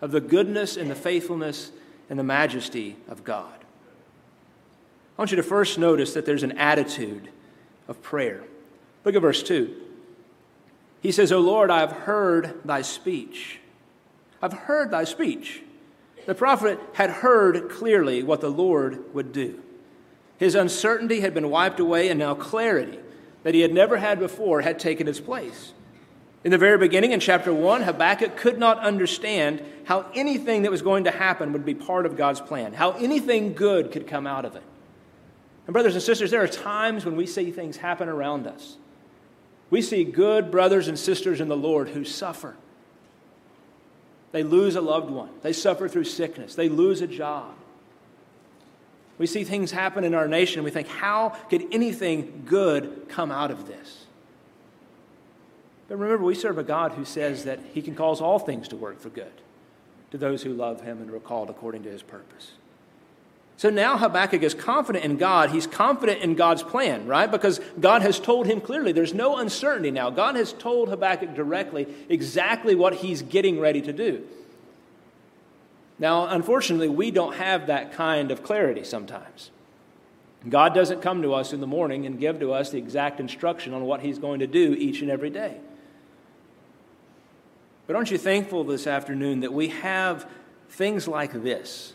of 0.00 0.10
the 0.10 0.20
goodness 0.20 0.76
and 0.76 0.90
the 0.90 0.96
faithfulness 0.96 1.70
and 2.10 2.18
the 2.18 2.24
majesty 2.24 2.96
of 3.08 3.22
God. 3.22 3.52
I 5.16 5.20
want 5.22 5.30
you 5.30 5.36
to 5.36 5.44
first 5.44 5.78
notice 5.78 6.14
that 6.14 6.26
there's 6.26 6.42
an 6.42 6.58
attitude 6.58 7.28
of 7.86 8.02
prayer. 8.02 8.42
Look 9.04 9.14
at 9.14 9.22
verse 9.22 9.42
2. 9.42 9.82
He 11.02 11.12
says, 11.12 11.30
O 11.30 11.38
Lord, 11.38 11.70
I 11.70 11.80
have 11.80 11.92
heard 11.92 12.62
thy 12.64 12.82
speech. 12.82 13.60
I've 14.42 14.52
heard 14.52 14.90
thy 14.90 15.04
speech. 15.04 15.62
The 16.26 16.34
prophet 16.34 16.78
had 16.94 17.10
heard 17.10 17.68
clearly 17.68 18.22
what 18.22 18.40
the 18.40 18.50
Lord 18.50 19.14
would 19.14 19.32
do. 19.32 19.62
His 20.38 20.54
uncertainty 20.54 21.20
had 21.20 21.34
been 21.34 21.50
wiped 21.50 21.80
away, 21.80 22.08
and 22.08 22.18
now 22.18 22.34
clarity 22.34 22.98
that 23.42 23.54
he 23.54 23.60
had 23.60 23.72
never 23.72 23.98
had 23.98 24.18
before 24.18 24.62
had 24.62 24.78
taken 24.78 25.06
its 25.06 25.20
place. 25.20 25.72
In 26.42 26.50
the 26.50 26.58
very 26.58 26.76
beginning, 26.76 27.12
in 27.12 27.20
chapter 27.20 27.54
1, 27.54 27.82
Habakkuk 27.82 28.36
could 28.36 28.58
not 28.58 28.78
understand 28.78 29.62
how 29.84 30.10
anything 30.14 30.62
that 30.62 30.70
was 30.70 30.82
going 30.82 31.04
to 31.04 31.10
happen 31.10 31.52
would 31.52 31.64
be 31.64 31.74
part 31.74 32.04
of 32.04 32.16
God's 32.16 32.40
plan, 32.40 32.72
how 32.72 32.92
anything 32.92 33.54
good 33.54 33.92
could 33.92 34.06
come 34.06 34.26
out 34.26 34.44
of 34.44 34.56
it. 34.56 34.62
And, 35.66 35.72
brothers 35.72 35.94
and 35.94 36.02
sisters, 36.02 36.30
there 36.30 36.42
are 36.42 36.48
times 36.48 37.04
when 37.04 37.16
we 37.16 37.26
see 37.26 37.50
things 37.50 37.78
happen 37.78 38.08
around 38.08 38.46
us. 38.46 38.76
We 39.70 39.80
see 39.80 40.04
good 40.04 40.50
brothers 40.50 40.88
and 40.88 40.98
sisters 40.98 41.40
in 41.40 41.48
the 41.48 41.56
Lord 41.56 41.90
who 41.90 42.04
suffer. 42.04 42.56
They 44.34 44.42
lose 44.42 44.74
a 44.74 44.80
loved 44.80 45.10
one. 45.10 45.28
They 45.42 45.52
suffer 45.52 45.86
through 45.86 46.04
sickness. 46.04 46.56
They 46.56 46.68
lose 46.68 47.00
a 47.00 47.06
job. 47.06 47.54
We 49.16 49.28
see 49.28 49.44
things 49.44 49.70
happen 49.70 50.02
in 50.02 50.12
our 50.12 50.26
nation 50.26 50.58
and 50.58 50.64
we 50.64 50.72
think, 50.72 50.88
how 50.88 51.28
could 51.28 51.64
anything 51.70 52.42
good 52.44 53.06
come 53.08 53.30
out 53.30 53.52
of 53.52 53.68
this? 53.68 54.06
But 55.86 55.98
remember, 55.98 56.24
we 56.24 56.34
serve 56.34 56.58
a 56.58 56.64
God 56.64 56.94
who 56.94 57.04
says 57.04 57.44
that 57.44 57.60
he 57.74 57.80
can 57.80 57.94
cause 57.94 58.20
all 58.20 58.40
things 58.40 58.66
to 58.68 58.76
work 58.76 58.98
for 58.98 59.08
good 59.08 59.30
to 60.10 60.18
those 60.18 60.42
who 60.42 60.52
love 60.52 60.80
him 60.80 61.00
and 61.00 61.08
are 61.12 61.20
called 61.20 61.48
according 61.48 61.84
to 61.84 61.90
his 61.90 62.02
purpose. 62.02 62.54
So 63.56 63.70
now 63.70 63.96
Habakkuk 63.96 64.42
is 64.42 64.52
confident 64.52 65.04
in 65.04 65.16
God. 65.16 65.50
He's 65.50 65.66
confident 65.66 66.22
in 66.22 66.34
God's 66.34 66.62
plan, 66.62 67.06
right? 67.06 67.30
Because 67.30 67.60
God 67.78 68.02
has 68.02 68.18
told 68.18 68.46
him 68.46 68.60
clearly. 68.60 68.92
There's 68.92 69.14
no 69.14 69.36
uncertainty 69.36 69.92
now. 69.92 70.10
God 70.10 70.34
has 70.34 70.52
told 70.52 70.88
Habakkuk 70.88 71.34
directly 71.34 71.86
exactly 72.08 72.74
what 72.74 72.94
he's 72.96 73.22
getting 73.22 73.60
ready 73.60 73.80
to 73.82 73.92
do. 73.92 74.24
Now, 75.98 76.26
unfortunately, 76.26 76.88
we 76.88 77.12
don't 77.12 77.36
have 77.36 77.68
that 77.68 77.92
kind 77.92 78.32
of 78.32 78.42
clarity 78.42 78.82
sometimes. 78.82 79.50
God 80.48 80.74
doesn't 80.74 81.00
come 81.00 81.22
to 81.22 81.32
us 81.32 81.52
in 81.52 81.60
the 81.60 81.66
morning 81.66 82.04
and 82.06 82.18
give 82.18 82.40
to 82.40 82.52
us 82.52 82.70
the 82.70 82.78
exact 82.78 83.20
instruction 83.20 83.72
on 83.72 83.84
what 83.84 84.00
he's 84.00 84.18
going 84.18 84.40
to 84.40 84.46
do 84.46 84.74
each 84.74 85.00
and 85.00 85.10
every 85.10 85.30
day. 85.30 85.56
But 87.86 87.96
aren't 87.96 88.10
you 88.10 88.18
thankful 88.18 88.64
this 88.64 88.86
afternoon 88.86 89.40
that 89.40 89.52
we 89.52 89.68
have 89.68 90.28
things 90.70 91.06
like 91.06 91.32
this? 91.32 91.92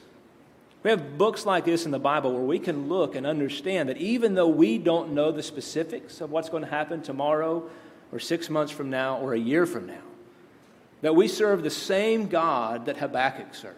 We 0.81 0.91
have 0.91 1.17
books 1.17 1.45
like 1.45 1.65
this 1.65 1.85
in 1.85 1.91
the 1.91 1.99
Bible 1.99 2.33
where 2.33 2.43
we 2.43 2.59
can 2.59 2.87
look 2.87 3.15
and 3.15 3.27
understand 3.27 3.89
that 3.89 3.97
even 3.97 4.33
though 4.33 4.47
we 4.47 4.77
don't 4.77 5.13
know 5.13 5.31
the 5.31 5.43
specifics 5.43 6.21
of 6.21 6.31
what's 6.31 6.49
going 6.49 6.63
to 6.63 6.69
happen 6.69 7.01
tomorrow 7.01 7.69
or 8.11 8.19
six 8.19 8.49
months 8.49 8.71
from 8.71 8.89
now 8.89 9.17
or 9.17 9.33
a 9.33 9.39
year 9.39 9.65
from 9.65 9.87
now, 9.87 10.01
that 11.01 11.15
we 11.15 11.27
serve 11.27 11.63
the 11.63 11.69
same 11.69 12.27
God 12.27 12.85
that 12.85 12.97
Habakkuk 12.97 13.53
served. 13.53 13.75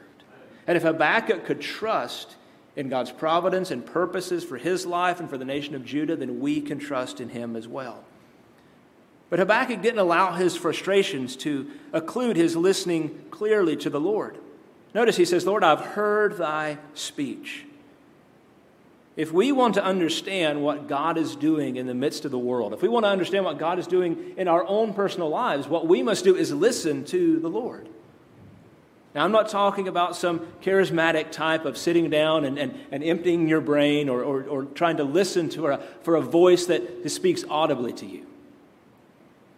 And 0.67 0.77
if 0.77 0.84
Habakkuk 0.84 1.46
could 1.46 1.60
trust 1.60 2.36
in 2.75 2.88
God's 2.88 3.12
providence 3.12 3.72
and 3.72 3.86
purposes 3.86 4.43
for 4.43 4.58
his 4.58 4.86
life 4.86 5.20
and 5.20 5.29
for 5.29 5.38
the 5.38 5.46
nation 5.46 5.75
of 5.75 5.84
Judah, 5.84 6.15
then 6.15 6.39
we 6.39 6.62
can 6.62 6.77
trust 6.77 7.20
in 7.20 7.29
him 7.29 7.55
as 7.55 7.67
well. 7.67 8.03
But 9.29 9.39
Habakkuk 9.39 9.81
didn't 9.81 10.00
allow 10.00 10.34
his 10.34 10.55
frustrations 10.55 11.36
to 11.38 11.70
occlude 11.93 12.36
his 12.36 12.55
listening 12.55 13.25
clearly 13.31 13.75
to 13.77 13.89
the 13.89 14.00
Lord. 14.00 14.38
Notice 14.93 15.15
he 15.15 15.25
says, 15.25 15.45
Lord, 15.45 15.63
I've 15.63 15.81
heard 15.81 16.38
thy 16.38 16.77
speech. 16.93 17.65
If 19.15 19.31
we 19.31 19.51
want 19.51 19.74
to 19.75 19.83
understand 19.83 20.63
what 20.63 20.88
God 20.88 21.17
is 21.17 21.36
doing 21.36 21.75
in 21.75 21.86
the 21.86 21.93
midst 21.93 22.25
of 22.25 22.31
the 22.31 22.39
world, 22.39 22.74
if 22.74 22.81
we 22.81 22.89
want 22.89 23.05
to 23.05 23.10
understand 23.10 23.43
what 23.43 23.57
God 23.57 23.77
is 23.77 23.88
doing 23.88 24.33
in 24.38 24.48
our 24.48 24.65
own 24.65 24.93
personal 24.93 25.29
lives, 25.29 25.67
what 25.67 25.88
we 25.88 26.01
must 26.01 26.24
do 26.24 26.36
is 26.36 26.53
listen 26.53 27.03
to 27.05 27.39
the 27.39 27.50
Lord. 27.50 27.89
Now, 29.13 29.25
I'm 29.25 29.33
not 29.33 29.50
talking 29.50 29.89
about 29.89 30.15
some 30.15 30.39
charismatic 30.62 31.31
type 31.31 31.65
of 31.65 31.77
sitting 31.77 32.10
down 32.10 32.45
and, 32.45 32.57
and, 32.57 32.79
and 32.91 33.03
emptying 33.03 33.50
your 33.50 33.60
brain 33.60 34.07
or, 34.07 34.24
or, 34.24 34.43
or 34.43 34.63
trying 34.65 34.98
to 34.98 35.03
listen 35.03 35.50
to 35.50 35.67
a, 35.67 35.77
for 36.03 36.15
a 36.15 36.21
voice 36.21 36.67
that 36.67 37.12
speaks 37.12 37.43
audibly 37.50 37.91
to 37.93 38.05
you. 38.05 38.25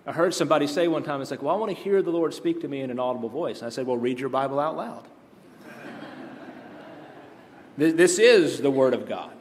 I 0.08 0.12
heard 0.12 0.34
somebody 0.34 0.66
say 0.66 0.88
one 0.88 1.04
time, 1.04 1.22
it's 1.22 1.30
like, 1.30 1.44
well, 1.44 1.56
I 1.56 1.58
want 1.58 1.70
to 1.70 1.82
hear 1.82 2.02
the 2.02 2.10
Lord 2.10 2.34
speak 2.34 2.62
to 2.62 2.68
me 2.68 2.82
in 2.82 2.90
an 2.90 3.00
audible 3.00 3.30
voice. 3.30 3.60
And 3.60 3.68
I 3.68 3.70
said, 3.70 3.86
well, 3.86 3.98
read 3.98 4.20
your 4.20 4.30
Bible 4.30 4.60
out 4.60 4.76
loud. 4.76 5.08
This 7.78 8.20
is 8.20 8.62
the 8.62 8.72
Word 8.72 8.94
of 8.94 9.08
God. 9.08 9.32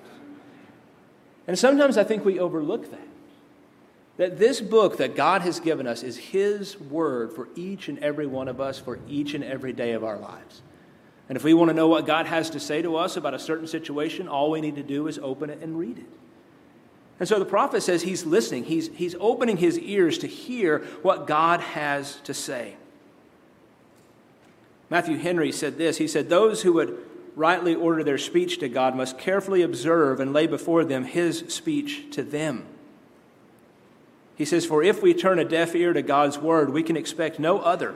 And 1.47 1.59
sometimes 1.59 1.99
I 1.99 2.05
think 2.05 2.25
we 2.25 2.39
overlook 2.39 2.91
that. 2.91 3.09
That 4.19 4.39
this 4.39 4.61
book 4.61 4.99
that 4.99 5.17
God 5.17 5.43
has 5.43 5.59
given 5.59 5.87
us 5.87 6.03
is 6.03 6.17
His 6.17 6.79
Word 6.79 7.33
for 7.33 7.49
each 7.57 7.89
and 7.89 7.99
every 7.99 8.27
one 8.27 8.49
of 8.49 8.61
us 8.61 8.79
for 8.79 8.99
each 9.09 9.35
and 9.35 9.43
every 9.43 9.73
day 9.73 9.93
of 9.93 10.05
our 10.05 10.19
lives. 10.19 10.63
And 11.29 11.37
if 11.37 11.45
we 11.45 11.55
want 11.55 11.71
to 11.71 11.75
know 11.75 11.89
what 11.89 12.07
God 12.07 12.27
has 12.27 12.51
to 12.51 12.61
say 12.61 12.83
to 12.83 12.97
us 12.97 13.17
about 13.17 13.35
a 13.35 13.39
certain 13.39 13.67
situation, 13.67 14.29
all 14.29 14.51
we 14.51 14.61
need 14.61 14.77
to 14.77 14.83
do 14.83 15.07
is 15.09 15.19
open 15.19 15.51
it 15.51 15.61
and 15.63 15.79
read 15.79 15.99
it. 15.99 16.07
And 17.19 17.29
so 17.29 17.39
the 17.39 17.45
prophet 17.45 17.83
says 17.83 18.03
he's 18.03 18.27
listening, 18.27 18.65
he's, 18.65 18.89
he's 18.89 19.15
opening 19.21 19.57
his 19.57 19.79
ears 19.79 20.19
to 20.19 20.27
hear 20.27 20.81
what 21.03 21.27
God 21.27 21.61
has 21.61 22.17
to 22.25 22.35
say. 22.35 22.77
Matthew 24.91 25.17
Henry 25.17 25.53
said 25.53 25.79
this 25.79 25.97
He 25.97 26.07
said, 26.07 26.29
Those 26.29 26.63
who 26.63 26.75
would 26.75 26.99
rightly 27.35 27.75
order 27.75 28.05
their 28.05 28.19
speech 28.19 28.59
to 28.59 28.69
God 28.69 28.95
must 28.95 29.19
carefully 29.19 29.63
observe 29.63 30.21
and 30.21 30.33
lay 30.33 30.47
before 30.47 30.85
them 30.85 31.05
his 31.05 31.45
speech 31.49 32.11
to 32.13 32.23
them. 32.23 32.67
He 34.37 34.45
says, 34.45 34.67
For 34.67 34.83
if 34.83 35.03
we 35.03 35.15
turn 35.15 35.39
a 35.39 35.45
deaf 35.45 35.75
ear 35.75 35.93
to 35.93 36.03
God's 36.03 36.39
word, 36.39 36.71
we 36.71 36.83
can 36.83 36.97
expect 36.97 37.39
no 37.39 37.59
other 37.61 37.95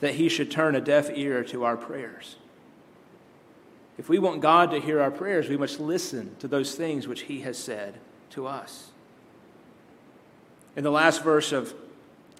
that 0.00 0.14
he 0.14 0.28
should 0.28 0.50
turn 0.50 0.74
a 0.74 0.80
deaf 0.80 1.10
ear 1.12 1.42
to 1.44 1.64
our 1.64 1.76
prayers. 1.76 2.36
If 3.96 4.08
we 4.08 4.18
want 4.20 4.40
God 4.40 4.70
to 4.70 4.80
hear 4.80 5.00
our 5.00 5.10
prayers, 5.10 5.48
we 5.48 5.56
must 5.56 5.80
listen 5.80 6.36
to 6.38 6.46
those 6.46 6.74
things 6.74 7.08
which 7.08 7.22
he 7.22 7.40
has 7.40 7.58
said 7.58 7.98
to 8.30 8.46
us. 8.46 8.90
In 10.76 10.84
the 10.84 10.92
last 10.92 11.24
verse 11.24 11.50
of 11.50 11.74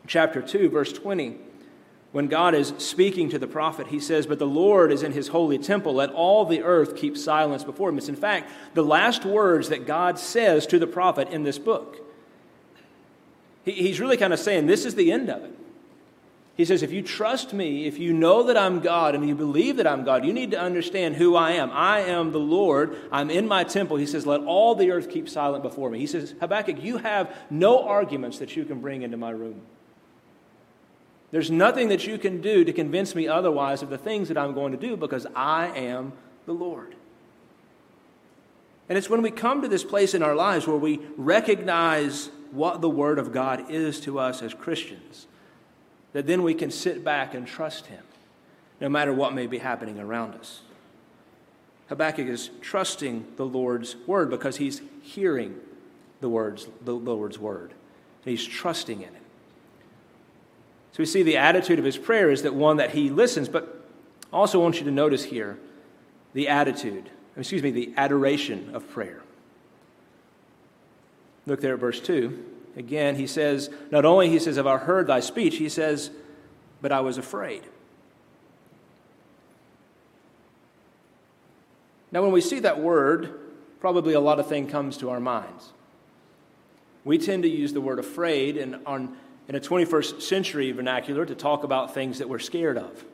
chapter 0.06 0.40
2, 0.40 0.68
verse 0.68 0.92
20, 0.92 1.36
when 2.18 2.26
God 2.26 2.56
is 2.56 2.74
speaking 2.78 3.28
to 3.28 3.38
the 3.38 3.46
prophet, 3.46 3.86
he 3.86 4.00
says, 4.00 4.26
But 4.26 4.40
the 4.40 4.44
Lord 4.44 4.90
is 4.90 5.04
in 5.04 5.12
his 5.12 5.28
holy 5.28 5.56
temple. 5.56 5.94
Let 5.94 6.10
all 6.10 6.44
the 6.44 6.64
earth 6.64 6.96
keep 6.96 7.16
silence 7.16 7.62
before 7.62 7.90
him. 7.90 7.96
It's 7.96 8.08
in 8.08 8.16
fact 8.16 8.50
the 8.74 8.82
last 8.82 9.24
words 9.24 9.68
that 9.68 9.86
God 9.86 10.18
says 10.18 10.66
to 10.66 10.80
the 10.80 10.88
prophet 10.88 11.28
in 11.28 11.44
this 11.44 11.60
book. 11.60 12.04
He's 13.64 14.00
really 14.00 14.16
kind 14.16 14.32
of 14.32 14.40
saying, 14.40 14.66
This 14.66 14.84
is 14.84 14.96
the 14.96 15.12
end 15.12 15.30
of 15.30 15.44
it. 15.44 15.56
He 16.56 16.64
says, 16.64 16.82
If 16.82 16.90
you 16.90 17.02
trust 17.02 17.52
me, 17.52 17.86
if 17.86 18.00
you 18.00 18.12
know 18.12 18.42
that 18.42 18.56
I'm 18.56 18.80
God 18.80 19.14
and 19.14 19.28
you 19.28 19.36
believe 19.36 19.76
that 19.76 19.86
I'm 19.86 20.02
God, 20.02 20.24
you 20.24 20.32
need 20.32 20.50
to 20.50 20.60
understand 20.60 21.14
who 21.14 21.36
I 21.36 21.52
am. 21.52 21.70
I 21.70 22.00
am 22.00 22.32
the 22.32 22.40
Lord. 22.40 22.98
I'm 23.12 23.30
in 23.30 23.46
my 23.46 23.62
temple. 23.62 23.96
He 23.96 24.06
says, 24.06 24.26
Let 24.26 24.40
all 24.40 24.74
the 24.74 24.90
earth 24.90 25.08
keep 25.08 25.28
silent 25.28 25.62
before 25.62 25.88
me. 25.88 26.00
He 26.00 26.08
says, 26.08 26.34
Habakkuk, 26.40 26.82
you 26.82 26.96
have 26.98 27.32
no 27.48 27.86
arguments 27.86 28.40
that 28.40 28.56
you 28.56 28.64
can 28.64 28.80
bring 28.80 29.02
into 29.02 29.16
my 29.16 29.30
room. 29.30 29.62
There's 31.30 31.50
nothing 31.50 31.88
that 31.88 32.06
you 32.06 32.18
can 32.18 32.40
do 32.40 32.64
to 32.64 32.72
convince 32.72 33.14
me 33.14 33.28
otherwise 33.28 33.82
of 33.82 33.90
the 33.90 33.98
things 33.98 34.28
that 34.28 34.38
I'm 34.38 34.54
going 34.54 34.72
to 34.72 34.78
do 34.78 34.96
because 34.96 35.26
I 35.34 35.66
am 35.68 36.12
the 36.46 36.54
Lord. 36.54 36.94
And 38.88 38.96
it's 38.96 39.10
when 39.10 39.20
we 39.20 39.30
come 39.30 39.60
to 39.60 39.68
this 39.68 39.84
place 39.84 40.14
in 40.14 40.22
our 40.22 40.34
lives 40.34 40.66
where 40.66 40.76
we 40.76 41.00
recognize 41.16 42.30
what 42.50 42.80
the 42.80 42.88
Word 42.88 43.18
of 43.18 43.32
God 43.32 43.70
is 43.70 44.00
to 44.00 44.18
us 44.18 44.42
as 44.42 44.54
Christians 44.54 45.26
that 46.12 46.26
then 46.26 46.42
we 46.42 46.54
can 46.54 46.70
sit 46.70 47.04
back 47.04 47.34
and 47.34 47.46
trust 47.46 47.86
Him, 47.86 48.02
no 48.80 48.88
matter 48.88 49.12
what 49.12 49.34
may 49.34 49.46
be 49.46 49.58
happening 49.58 50.00
around 50.00 50.34
us. 50.34 50.62
Habakkuk 51.88 52.26
is 52.26 52.50
trusting 52.60 53.26
the 53.36 53.46
Lord's 53.46 53.96
word 54.06 54.28
because 54.30 54.56
he's 54.56 54.82
hearing 55.02 55.56
the 56.20 56.28
words, 56.28 56.68
the 56.84 56.94
Lord's 56.94 57.38
word. 57.38 57.70
and 58.24 58.30
He's 58.30 58.44
trusting 58.44 59.00
in 59.00 59.08
it. 59.08 59.22
So 60.92 60.98
we 60.98 61.06
see 61.06 61.22
the 61.22 61.36
attitude 61.36 61.78
of 61.78 61.84
his 61.84 61.98
prayer 61.98 62.30
is 62.30 62.42
that 62.42 62.54
one 62.54 62.78
that 62.78 62.90
he 62.90 63.10
listens, 63.10 63.48
but 63.48 63.84
also 64.32 64.60
want 64.60 64.78
you 64.78 64.84
to 64.84 64.90
notice 64.90 65.24
here 65.24 65.58
the 66.32 66.48
attitude, 66.48 67.10
excuse 67.36 67.62
me, 67.62 67.70
the 67.70 67.92
adoration 67.96 68.74
of 68.74 68.88
prayer. 68.90 69.22
Look 71.46 71.60
there 71.60 71.74
at 71.74 71.80
verse 71.80 72.00
2. 72.00 72.44
Again, 72.76 73.16
he 73.16 73.26
says, 73.26 73.70
not 73.90 74.04
only 74.04 74.28
he 74.28 74.38
says, 74.38 74.56
Have 74.56 74.66
I 74.66 74.76
heard 74.76 75.06
thy 75.06 75.20
speech, 75.20 75.56
he 75.56 75.68
says, 75.68 76.10
But 76.80 76.92
I 76.92 77.00
was 77.00 77.18
afraid. 77.18 77.62
Now, 82.10 82.22
when 82.22 82.32
we 82.32 82.40
see 82.40 82.60
that 82.60 82.80
word, 82.80 83.38
probably 83.80 84.14
a 84.14 84.20
lot 84.20 84.40
of 84.40 84.48
things 84.48 84.70
comes 84.70 84.96
to 84.98 85.10
our 85.10 85.20
minds. 85.20 85.72
We 87.04 87.18
tend 87.18 87.42
to 87.42 87.48
use 87.48 87.72
the 87.72 87.80
word 87.80 87.98
afraid 87.98 88.56
and 88.56 88.80
on, 88.86 89.16
in 89.48 89.54
a 89.54 89.60
21st 89.60 90.20
century 90.20 90.70
vernacular 90.72 91.24
to 91.24 91.34
talk 91.34 91.64
about 91.64 91.94
things 91.94 92.18
that 92.18 92.28
we're 92.28 92.38
scared 92.38 92.76
of. 92.76 93.04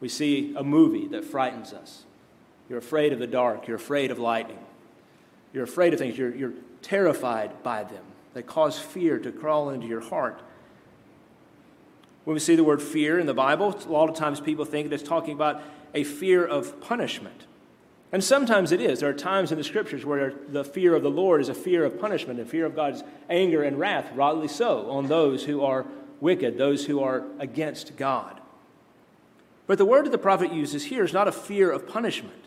We 0.00 0.08
see 0.08 0.54
a 0.54 0.62
movie 0.62 1.08
that 1.08 1.24
frightens 1.24 1.72
us. 1.72 2.04
You're 2.68 2.78
afraid 2.78 3.12
of 3.12 3.18
the 3.18 3.26
dark. 3.26 3.66
You're 3.66 3.76
afraid 3.76 4.10
of 4.10 4.18
lightning. 4.18 4.58
You're 5.52 5.64
afraid 5.64 5.94
of 5.94 5.98
things. 5.98 6.18
You're, 6.18 6.34
you're 6.34 6.52
terrified 6.82 7.62
by 7.62 7.82
them 7.84 8.04
They 8.34 8.42
cause 8.42 8.78
fear 8.78 9.18
to 9.18 9.32
crawl 9.32 9.70
into 9.70 9.86
your 9.86 10.00
heart. 10.00 10.40
When 12.24 12.34
we 12.34 12.40
see 12.40 12.56
the 12.56 12.64
word 12.64 12.82
fear 12.82 13.18
in 13.18 13.26
the 13.26 13.34
Bible, 13.34 13.74
a 13.86 13.88
lot 13.90 14.10
of 14.10 14.16
times 14.16 14.40
people 14.40 14.64
think 14.64 14.92
it's 14.92 15.02
talking 15.02 15.32
about 15.32 15.62
a 15.94 16.04
fear 16.04 16.44
of 16.44 16.80
punishment. 16.80 17.46
And 18.12 18.22
sometimes 18.22 18.72
it 18.72 18.80
is. 18.80 19.00
There 19.00 19.08
are 19.08 19.14
times 19.14 19.50
in 19.50 19.58
the 19.58 19.64
scriptures 19.64 20.04
where 20.04 20.32
the 20.48 20.64
fear 20.64 20.94
of 20.94 21.02
the 21.02 21.10
Lord 21.10 21.40
is 21.40 21.48
a 21.48 21.54
fear 21.54 21.84
of 21.84 22.00
punishment, 22.00 22.38
a 22.38 22.44
fear 22.44 22.64
of 22.64 22.76
God's 22.76 23.02
anger 23.28 23.62
and 23.62 23.78
wrath, 23.78 24.10
rightly 24.14 24.48
so, 24.48 24.90
on 24.90 25.06
those 25.06 25.44
who 25.44 25.62
are 25.62 25.86
wicked, 26.20 26.56
those 26.56 26.86
who 26.86 27.02
are 27.02 27.24
against 27.38 27.96
God. 27.96 28.40
But 29.66 29.78
the 29.78 29.84
word 29.84 30.06
that 30.06 30.10
the 30.10 30.18
prophet 30.18 30.52
uses 30.52 30.84
here 30.84 31.04
is 31.04 31.12
not 31.12 31.26
a 31.28 31.32
fear 31.32 31.70
of 31.70 31.88
punishment, 31.88 32.44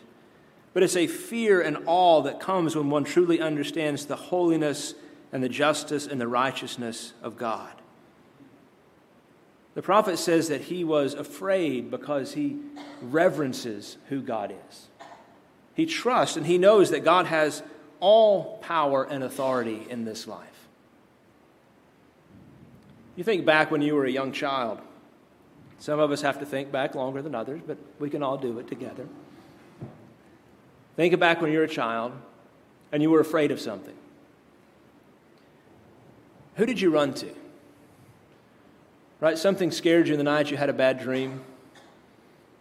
but 0.72 0.82
it's 0.82 0.96
a 0.96 1.06
fear 1.06 1.60
and 1.60 1.78
awe 1.86 2.22
that 2.22 2.40
comes 2.40 2.74
when 2.74 2.88
one 2.88 3.04
truly 3.04 3.40
understands 3.40 4.06
the 4.06 4.16
holiness 4.16 4.94
and 5.30 5.42
the 5.42 5.48
justice 5.48 6.06
and 6.06 6.20
the 6.20 6.26
righteousness 6.28 7.12
of 7.22 7.36
God. 7.36 7.72
The 9.74 9.82
prophet 9.82 10.18
says 10.18 10.48
that 10.48 10.62
he 10.62 10.82
was 10.82 11.14
afraid 11.14 11.90
because 11.90 12.32
he 12.32 12.58
reverences 13.02 13.98
who 14.08 14.20
God 14.20 14.54
is. 14.68 14.89
He 15.80 15.86
trusts 15.86 16.36
and 16.36 16.44
he 16.44 16.58
knows 16.58 16.90
that 16.90 17.04
God 17.04 17.24
has 17.24 17.62
all 18.00 18.58
power 18.58 19.02
and 19.04 19.24
authority 19.24 19.86
in 19.88 20.04
this 20.04 20.26
life. 20.26 20.68
You 23.16 23.24
think 23.24 23.46
back 23.46 23.70
when 23.70 23.80
you 23.80 23.94
were 23.94 24.04
a 24.04 24.10
young 24.10 24.30
child. 24.30 24.78
Some 25.78 25.98
of 25.98 26.10
us 26.10 26.20
have 26.20 26.38
to 26.40 26.44
think 26.44 26.70
back 26.70 26.94
longer 26.94 27.22
than 27.22 27.34
others, 27.34 27.62
but 27.66 27.78
we 27.98 28.10
can 28.10 28.22
all 28.22 28.36
do 28.36 28.58
it 28.58 28.68
together. 28.68 29.06
Think 30.96 31.18
back 31.18 31.40
when 31.40 31.50
you 31.50 31.56
were 31.56 31.64
a 31.64 31.68
child 31.68 32.12
and 32.92 33.02
you 33.02 33.08
were 33.08 33.20
afraid 33.20 33.50
of 33.50 33.58
something. 33.58 33.96
Who 36.56 36.66
did 36.66 36.78
you 36.78 36.90
run 36.90 37.14
to? 37.14 37.34
Right? 39.18 39.38
Something 39.38 39.70
scared 39.70 40.08
you 40.08 40.12
in 40.12 40.18
the 40.18 40.24
night, 40.24 40.50
you 40.50 40.58
had 40.58 40.68
a 40.68 40.74
bad 40.74 41.00
dream. 41.00 41.42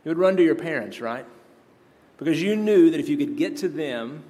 You 0.05 0.09
would 0.11 0.17
run 0.17 0.37
to 0.37 0.41
your 0.41 0.55
parents, 0.55 1.01
right? 1.01 1.25
Because 2.19 2.41
you 2.41 2.55
knew 2.55 2.91
that 2.91 2.99
if 2.99 3.07
you 3.07 3.17
could 3.17 3.37
get 3.37 3.57
to 3.57 3.69
them, 3.69 4.23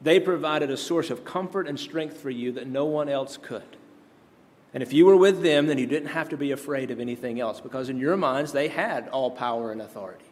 they 0.00 0.20
provided 0.20 0.70
a 0.70 0.76
source 0.76 1.10
of 1.10 1.24
comfort 1.24 1.66
and 1.66 1.78
strength 1.78 2.18
for 2.18 2.30
you 2.30 2.52
that 2.52 2.68
no 2.68 2.84
one 2.84 3.08
else 3.08 3.36
could. 3.36 3.76
And 4.72 4.82
if 4.82 4.92
you 4.92 5.04
were 5.04 5.16
with 5.16 5.42
them, 5.42 5.66
then 5.66 5.78
you 5.78 5.86
didn't 5.86 6.08
have 6.08 6.28
to 6.30 6.36
be 6.36 6.52
afraid 6.52 6.90
of 6.90 7.00
anything 7.00 7.40
else 7.40 7.60
because 7.60 7.88
in 7.88 7.98
your 7.98 8.16
minds, 8.16 8.52
they 8.52 8.68
had 8.68 9.08
all 9.08 9.30
power 9.30 9.72
and 9.72 9.82
authority. 9.82 10.24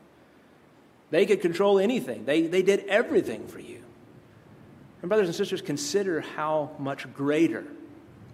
They 1.11 1.26
could 1.26 1.40
control 1.40 1.78
anything, 1.78 2.25
they, 2.25 2.42
they 2.42 2.62
did 2.62 2.87
everything 2.87 3.47
for 3.47 3.59
you. 3.59 3.82
And, 5.00 5.09
brothers 5.09 5.26
and 5.26 5.35
sisters, 5.35 5.61
consider 5.61 6.21
how 6.21 6.71
much 6.78 7.12
greater 7.12 7.64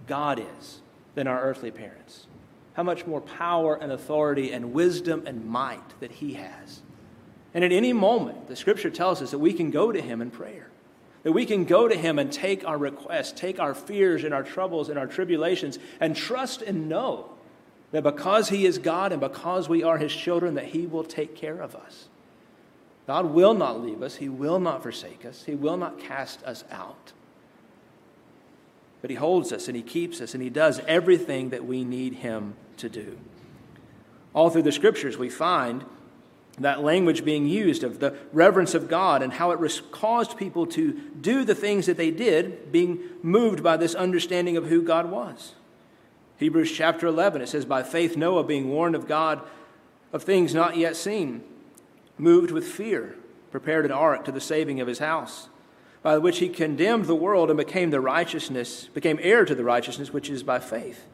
God 0.06 0.38
is 0.38 0.80
than 1.14 1.26
our 1.26 1.40
earthly 1.40 1.70
parents. 1.70 2.26
How 2.74 2.82
much 2.82 3.06
more 3.06 3.22
power 3.22 3.74
and 3.74 3.90
authority 3.90 4.52
and 4.52 4.72
wisdom 4.72 5.24
and 5.26 5.46
might 5.46 5.98
that 6.00 6.12
He 6.12 6.34
has. 6.34 6.82
And 7.54 7.64
at 7.64 7.72
any 7.72 7.92
moment, 7.92 8.48
the 8.48 8.56
scripture 8.56 8.90
tells 8.90 9.22
us 9.22 9.30
that 9.30 9.38
we 9.38 9.52
can 9.52 9.70
go 9.70 9.90
to 9.90 10.00
Him 10.00 10.20
in 10.20 10.30
prayer. 10.30 10.68
That 11.22 11.32
we 11.32 11.46
can 11.46 11.64
go 11.64 11.88
to 11.88 11.96
Him 11.96 12.18
and 12.18 12.30
take 12.30 12.66
our 12.66 12.78
requests, 12.78 13.32
take 13.32 13.58
our 13.58 13.74
fears 13.74 14.24
and 14.24 14.34
our 14.34 14.42
troubles 14.42 14.88
and 14.88 14.98
our 14.98 15.06
tribulations, 15.06 15.78
and 16.00 16.14
trust 16.14 16.62
and 16.62 16.88
know 16.88 17.30
that 17.90 18.02
because 18.02 18.50
He 18.50 18.66
is 18.66 18.78
God 18.78 19.12
and 19.12 19.20
because 19.20 19.68
we 19.68 19.82
are 19.82 19.98
His 19.98 20.14
children, 20.14 20.54
that 20.54 20.66
He 20.66 20.86
will 20.86 21.04
take 21.04 21.34
care 21.34 21.60
of 21.60 21.74
us. 21.74 22.08
God 23.06 23.26
will 23.26 23.54
not 23.54 23.82
leave 23.82 24.02
us, 24.02 24.16
He 24.16 24.28
will 24.28 24.60
not 24.60 24.82
forsake 24.82 25.24
us, 25.24 25.44
He 25.44 25.54
will 25.54 25.78
not 25.78 25.98
cast 25.98 26.42
us 26.44 26.64
out. 26.70 27.12
But 29.00 29.10
He 29.10 29.16
holds 29.16 29.52
us 29.52 29.68
and 29.68 29.76
He 29.76 29.82
keeps 29.82 30.20
us 30.20 30.34
and 30.34 30.42
He 30.42 30.50
does 30.50 30.80
everything 30.86 31.48
that 31.50 31.64
we 31.64 31.84
need 31.84 32.16
Him 32.16 32.54
to 32.76 32.90
do. 32.90 33.16
All 34.34 34.50
through 34.50 34.62
the 34.62 34.72
scriptures, 34.72 35.16
we 35.16 35.30
find 35.30 35.84
that 36.60 36.82
language 36.82 37.24
being 37.24 37.46
used 37.46 37.84
of 37.84 38.00
the 38.00 38.16
reverence 38.32 38.74
of 38.74 38.88
God 38.88 39.22
and 39.22 39.32
how 39.32 39.50
it 39.50 39.82
caused 39.90 40.36
people 40.36 40.66
to 40.68 40.92
do 41.20 41.44
the 41.44 41.54
things 41.54 41.86
that 41.86 41.96
they 41.96 42.10
did, 42.10 42.72
being 42.72 43.00
moved 43.22 43.62
by 43.62 43.76
this 43.76 43.94
understanding 43.94 44.56
of 44.56 44.66
who 44.66 44.82
God 44.82 45.10
was. 45.10 45.54
Hebrews 46.38 46.72
chapter 46.72 47.06
11, 47.06 47.42
it 47.42 47.48
says, 47.48 47.64
By 47.64 47.82
faith, 47.82 48.16
Noah, 48.16 48.44
being 48.44 48.70
warned 48.70 48.94
of 48.94 49.08
God 49.08 49.40
of 50.12 50.22
things 50.22 50.54
not 50.54 50.76
yet 50.76 50.96
seen, 50.96 51.42
moved 52.16 52.50
with 52.50 52.66
fear, 52.66 53.16
prepared 53.50 53.84
an 53.84 53.92
ark 53.92 54.24
to 54.24 54.32
the 54.32 54.40
saving 54.40 54.80
of 54.80 54.88
his 54.88 55.00
house, 55.00 55.48
by 56.02 56.16
which 56.18 56.38
he 56.38 56.48
condemned 56.48 57.06
the 57.06 57.14
world 57.14 57.50
and 57.50 57.58
became 57.58 57.90
the 57.90 58.00
righteousness, 58.00 58.88
became 58.94 59.18
heir 59.20 59.44
to 59.44 59.54
the 59.54 59.64
righteousness 59.64 60.12
which 60.12 60.30
is 60.30 60.42
by 60.42 60.58
faith 60.58 61.06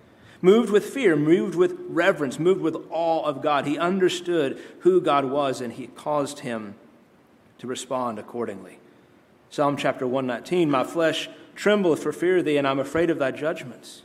moved 0.45 0.69
with 0.69 0.85
fear, 0.85 1.17
moved 1.17 1.55
with 1.55 1.75
reverence, 1.89 2.39
moved 2.39 2.61
with 2.61 2.77
awe 2.91 3.25
of 3.25 3.41
God. 3.41 3.67
He 3.67 3.79
understood 3.79 4.61
who 4.81 5.01
God 5.01 5.25
was 5.25 5.63
and 5.63 5.73
he 5.73 5.87
caused 5.87 6.41
him 6.41 6.75
to 7.57 7.67
respond 7.67 8.19
accordingly. 8.19 8.79
Psalm 9.49 9.79
chapter 9.79 10.07
119 10.07 10.71
My 10.71 10.85
flesh 10.85 11.31
trembleth 11.55 12.03
for 12.03 12.13
fear 12.13 12.39
of 12.39 12.45
thee, 12.45 12.59
and 12.59 12.69
I'm 12.69 12.79
afraid 12.79 13.09
of 13.09 13.19
thy 13.19 13.31
judgments. 13.31 14.03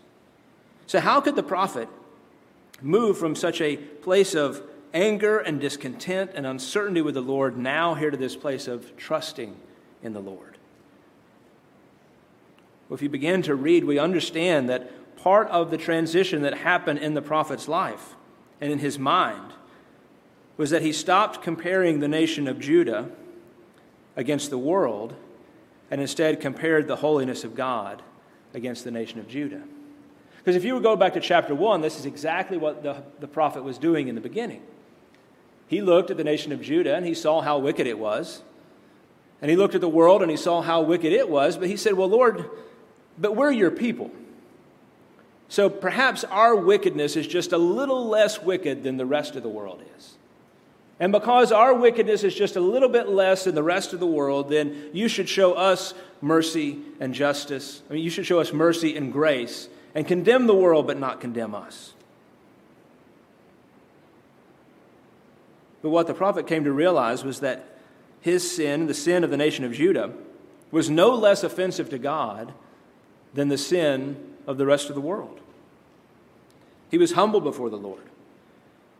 So, 0.88 1.01
how 1.01 1.19
could 1.19 1.36
the 1.36 1.43
prophet 1.43 1.89
move 2.81 3.17
from 3.17 3.36
such 3.36 3.60
a 3.60 3.75
place 3.75 4.34
of 4.34 4.63
anger 4.93 5.39
and 5.39 5.60
discontent 5.60 6.31
and 6.36 6.48
uncertainty 6.48 7.01
with 7.01 7.15
the 7.15 7.22
Lord 7.22 7.58
now 7.58 7.96
here 7.96 8.12
to 8.12 8.17
this 8.17 8.38
place 8.38 8.65
of 8.65 8.96
trusting 8.96 9.58
in 10.01 10.13
the 10.13 10.22
Lord? 10.22 10.58
Well, 12.88 12.96
if 12.96 13.01
you 13.01 13.10
begin 13.10 13.41
to 13.41 13.55
read, 13.55 13.84
we 13.84 14.00
understand 14.00 14.69
that 14.69 14.89
part 15.24 15.48
of 15.50 15.72
the 15.72 15.78
transition 15.78 16.42
that 16.44 16.60
happened 16.60 17.00
in 17.00 17.14
the 17.14 17.22
prophet's 17.22 17.68
life 17.68 18.16
and 18.62 18.72
in 18.72 18.80
his 18.80 18.98
mind 18.98 19.54
was 20.58 20.70
that 20.70 20.82
he 20.82 20.92
stopped 20.92 21.42
comparing 21.42 22.00
the 22.00 22.08
nation 22.08 22.48
of 22.48 22.60
Judah 22.60 23.10
against 24.16 24.50
the 24.50 24.58
world 24.58 25.16
and 25.90 26.02
instead 26.02 26.42
compared 26.42 26.88
the 26.88 26.98
holiness 26.98 27.44
of 27.44 27.56
God 27.56 28.02
against 28.54 28.84
the 28.84 28.92
nation 28.92 29.20
of 29.20 29.28
Judah. 29.28 29.62
Because 30.38 30.56
if 30.56 30.64
you 30.64 30.74
would 30.74 30.84
go 30.84 30.96
back 30.96 31.14
to 31.14 31.20
chapter 31.20 31.54
1, 31.54 31.82
this 31.82 32.00
is 32.00 32.06
exactly 32.06 32.58
what 32.58 32.84
the, 32.84 33.04
the 33.20 33.28
prophet 33.28 33.64
was 33.64 33.78
doing 33.78 34.08
in 34.08 34.16
the 34.16 34.22
beginning. 34.22 34.62
He 35.68 35.82
looked 35.82 36.12
at 36.12 36.18
the 36.18 36.24
nation 36.24 36.52
of 36.52 36.62
Judah 36.62 36.96
and 36.96 37.06
he 37.06 37.14
saw 37.14 37.42
how 37.42 37.60
wicked 37.60 37.88
it 37.88 38.00
was. 38.00 38.42
And 39.42 39.50
he 39.50 39.56
looked 39.56 39.76
at 39.76 39.82
the 39.82 39.89
world 39.89 40.22
and 40.22 40.32
he 40.32 40.38
saw 40.38 40.62
how 40.62 40.82
wicked 40.82 41.13
it 41.13 41.30
was. 41.30 41.58
But 41.58 41.67
he 41.67 41.78
said, 41.78 41.93
Well, 41.93 42.10
Lord, 42.10 42.50
but 43.17 43.36
we're 43.36 43.52
your 43.52 43.72
people. 43.72 44.12
So 45.50 45.68
perhaps 45.68 46.24
our 46.24 46.56
wickedness 46.56 47.16
is 47.16 47.28
just 47.28 47.52
a 47.52 47.58
little 47.58 48.08
less 48.08 48.42
wicked 48.42 48.84
than 48.84 48.98
the 48.98 49.06
rest 49.06 49.36
of 49.36 49.44
the 49.44 49.50
world 49.50 49.82
is. 49.98 50.16
And 51.00 51.12
because 51.12 51.52
our 51.52 51.74
wickedness 51.74 52.24
is 52.24 52.36
just 52.36 52.56
a 52.56 52.60
little 52.60 52.90
bit 52.90 53.10
less 53.10 53.46
than 53.46 53.56
the 53.56 53.64
rest 53.64 53.94
of 53.94 54.00
the 54.00 54.08
world, 54.08 54.50
then 54.50 54.90
you 54.94 55.08
should 55.08 55.28
show 55.28 55.54
us 55.54 55.94
mercy 56.22 56.80
and 57.00 57.14
justice. 57.14 57.82
I 57.90 57.94
mean, 57.94 58.04
you 58.04 58.10
should 58.10 58.26
show 58.26 58.40
us 58.40 58.54
mercy 58.54 58.96
and 58.96 59.12
grace 59.12 59.70
and 59.96 60.06
condemn 60.06 60.46
the 60.46 60.54
world, 60.54 60.86
but 60.86 61.00
not 61.00 61.20
condemn 61.20 61.56
us. 61.56 61.94
But 65.82 65.90
what 65.90 66.08
the 66.08 66.14
prophet 66.14 66.46
came 66.46 66.66
to 66.66 66.72
realize 66.72 67.24
was 67.24 67.40
that 67.40 67.66
his 68.22 68.50
sin, 68.50 68.88
the 68.88 68.94
sin 68.94 69.24
of 69.24 69.32
the 69.32 69.38
nation 69.38 69.64
of 69.64 69.72
Judah, 69.72 70.12
was 70.70 70.90
no 70.90 71.16
less 71.16 71.44
offensive 71.44 71.90
to 71.90 71.98
God 71.98 72.54
than 73.34 73.48
the 73.48 73.58
sin 73.58 74.18
of 74.47 74.58
the 74.58 74.65
rest 74.65 74.89
of 74.89 74.95
the 74.95 75.02
world. 75.02 75.39
He 76.89 76.97
was 76.97 77.13
humble 77.13 77.41
before 77.41 77.69
the 77.69 77.78
Lord. 77.78 78.04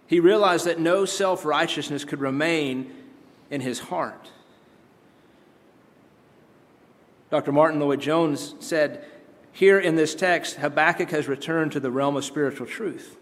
He 0.08 0.20
realized 0.20 0.66
that 0.66 0.80
no 0.80 1.06
self 1.06 1.46
righteousness 1.46 2.04
could 2.04 2.20
remain 2.20 2.92
in 3.50 3.62
his 3.62 3.80
heart. 3.80 4.30
Dr. 7.30 7.52
Martyn 7.52 7.80
Lloyd-Jones 7.80 8.56
said, 8.60 9.06
Here 9.52 9.80
in 9.80 9.96
this 9.96 10.16
text, 10.16 10.56
Habakkuk 10.56 11.12
has 11.12 11.28
returned 11.28 11.72
to 11.74 11.80
the 11.80 11.92
realm 11.92 12.16
of 12.16 12.26
spiritual 12.26 12.66
truth. 12.66 13.18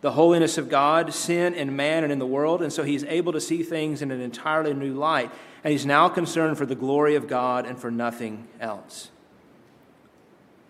The 0.00 0.12
holiness 0.12 0.58
of 0.58 0.68
God, 0.68 1.12
sin 1.12 1.54
in 1.54 1.76
man 1.76 2.04
and 2.04 2.12
in 2.12 2.18
the 2.18 2.26
world, 2.26 2.62
and 2.62 2.72
so 2.72 2.82
he's 2.82 3.04
able 3.04 3.32
to 3.32 3.40
see 3.40 3.62
things 3.62 4.02
in 4.02 4.10
an 4.10 4.20
entirely 4.20 4.74
new 4.74 4.94
light. 4.94 5.30
And 5.62 5.72
he's 5.72 5.86
now 5.86 6.08
concerned 6.08 6.58
for 6.58 6.66
the 6.66 6.74
glory 6.74 7.14
of 7.14 7.28
God 7.28 7.66
and 7.66 7.78
for 7.78 7.90
nothing 7.90 8.48
else. 8.58 9.10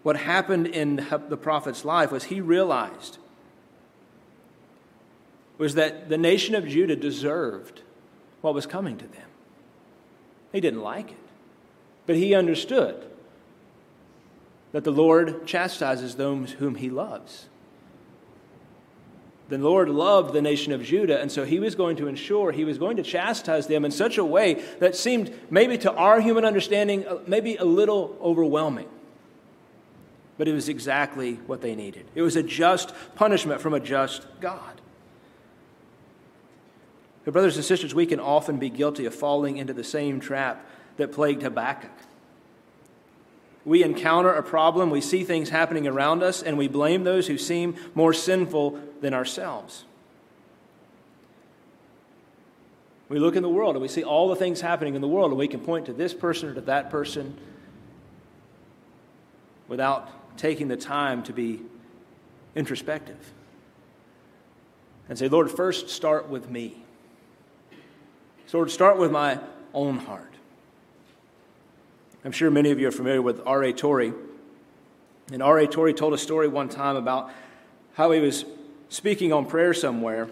What 0.02 0.16
happened 0.16 0.66
in 0.66 0.96
the 1.28 1.36
prophet's 1.36 1.84
life 1.84 2.10
was 2.10 2.24
he 2.24 2.40
realized 2.40 3.18
was 5.58 5.74
that 5.76 6.08
the 6.08 6.18
nation 6.18 6.54
of 6.56 6.66
Judah 6.66 6.96
deserved 6.96 7.82
what 8.40 8.52
was 8.52 8.66
coming 8.66 8.96
to 8.98 9.06
them. 9.06 9.28
He 10.50 10.60
didn't 10.60 10.82
like 10.82 11.12
it, 11.12 11.16
but 12.06 12.16
he 12.16 12.34
understood 12.34 13.06
that 14.72 14.82
the 14.82 14.90
Lord 14.90 15.46
chastises 15.46 16.16
those 16.16 16.52
whom 16.52 16.74
he 16.74 16.90
loves. 16.90 17.46
The 19.50 19.58
Lord 19.58 19.88
loved 19.88 20.32
the 20.32 20.42
nation 20.42 20.72
of 20.72 20.82
Judah, 20.82 21.20
and 21.20 21.30
so 21.30 21.44
he 21.44 21.60
was 21.60 21.74
going 21.74 21.96
to 21.98 22.08
ensure 22.08 22.50
he 22.50 22.64
was 22.64 22.78
going 22.78 22.96
to 22.96 23.02
chastise 23.02 23.66
them 23.66 23.84
in 23.84 23.90
such 23.90 24.18
a 24.18 24.24
way 24.24 24.54
that 24.80 24.96
seemed, 24.96 25.32
maybe 25.50 25.78
to 25.78 25.92
our 25.92 26.20
human 26.20 26.44
understanding, 26.44 27.06
uh, 27.06 27.18
maybe 27.26 27.56
a 27.56 27.64
little 27.64 28.16
overwhelming 28.20 28.88
but 30.42 30.48
it 30.48 30.54
was 30.54 30.68
exactly 30.68 31.34
what 31.46 31.60
they 31.60 31.76
needed. 31.76 32.04
It 32.16 32.22
was 32.22 32.34
a 32.34 32.42
just 32.42 32.92
punishment 33.14 33.60
from 33.60 33.74
a 33.74 33.78
just 33.78 34.26
God. 34.40 34.80
But, 37.24 37.32
brothers 37.32 37.54
and 37.54 37.64
sisters, 37.64 37.94
we 37.94 38.06
can 38.06 38.18
often 38.18 38.56
be 38.56 38.68
guilty 38.68 39.06
of 39.06 39.14
falling 39.14 39.58
into 39.58 39.72
the 39.72 39.84
same 39.84 40.18
trap 40.18 40.66
that 40.96 41.12
plagued 41.12 41.44
Habakkuk. 41.44 41.92
We 43.64 43.84
encounter 43.84 44.32
a 44.32 44.42
problem, 44.42 44.90
we 44.90 45.00
see 45.00 45.22
things 45.22 45.50
happening 45.50 45.86
around 45.86 46.24
us, 46.24 46.42
and 46.42 46.58
we 46.58 46.66
blame 46.66 47.04
those 47.04 47.28
who 47.28 47.38
seem 47.38 47.76
more 47.94 48.12
sinful 48.12 48.80
than 49.00 49.14
ourselves. 49.14 49.84
We 53.08 53.20
look 53.20 53.36
in 53.36 53.44
the 53.44 53.48
world 53.48 53.76
and 53.76 53.80
we 53.80 53.86
see 53.86 54.02
all 54.02 54.28
the 54.28 54.34
things 54.34 54.60
happening 54.60 54.96
in 54.96 55.02
the 55.02 55.06
world, 55.06 55.30
and 55.30 55.38
we 55.38 55.46
can 55.46 55.60
point 55.60 55.86
to 55.86 55.92
this 55.92 56.12
person 56.12 56.48
or 56.48 56.54
to 56.54 56.62
that 56.62 56.90
person 56.90 57.38
without 59.68 60.18
taking 60.36 60.68
the 60.68 60.76
time 60.76 61.22
to 61.24 61.32
be 61.32 61.60
introspective 62.54 63.32
and 65.08 65.18
say, 65.18 65.28
Lord, 65.28 65.50
first 65.50 65.90
start 65.90 66.28
with 66.28 66.48
me. 66.48 66.82
So, 68.46 68.58
Lord, 68.58 68.70
start 68.70 68.98
with 68.98 69.10
my 69.10 69.38
own 69.74 69.98
heart. 69.98 70.32
I'm 72.24 72.32
sure 72.32 72.50
many 72.50 72.70
of 72.70 72.78
you 72.78 72.88
are 72.88 72.92
familiar 72.92 73.22
with 73.22 73.40
R.A. 73.44 73.72
Torrey. 73.72 74.12
And 75.32 75.42
R.A. 75.42 75.66
Torrey 75.66 75.94
told 75.94 76.12
a 76.14 76.18
story 76.18 76.48
one 76.48 76.68
time 76.68 76.96
about 76.96 77.30
how 77.94 78.10
he 78.12 78.20
was 78.20 78.44
speaking 78.88 79.32
on 79.32 79.46
prayer 79.46 79.74
somewhere, 79.74 80.28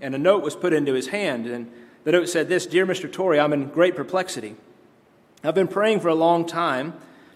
and 0.00 0.14
a 0.14 0.18
note 0.18 0.42
was 0.42 0.56
put 0.56 0.72
into 0.72 0.94
his 0.94 1.08
hand. 1.08 1.46
And 1.46 1.70
the 2.04 2.12
note 2.12 2.28
said 2.28 2.48
this 2.48 2.66
Dear 2.66 2.86
Mr. 2.86 3.10
Torrey, 3.10 3.38
I'm 3.38 3.52
in 3.52 3.68
great 3.68 3.94
perplexity. 3.94 4.56
I've 5.42 5.54
been 5.54 5.68
praying 5.68 6.00
for 6.00 6.08
a 6.08 6.14
long 6.14 6.46
time 6.46 6.94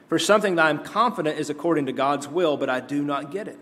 for 0.09 0.19
something 0.19 0.57
that 0.57 0.67
I'm 0.67 0.83
confident 0.83 1.39
is 1.39 1.51
according 1.51 1.87
to 1.87 1.93
God's 1.93 2.27
will, 2.27 2.57
but 2.57 2.71
I 2.71 2.81
do 2.81 3.03
not 3.03 3.31
get 3.31 3.47
it. 3.47 3.59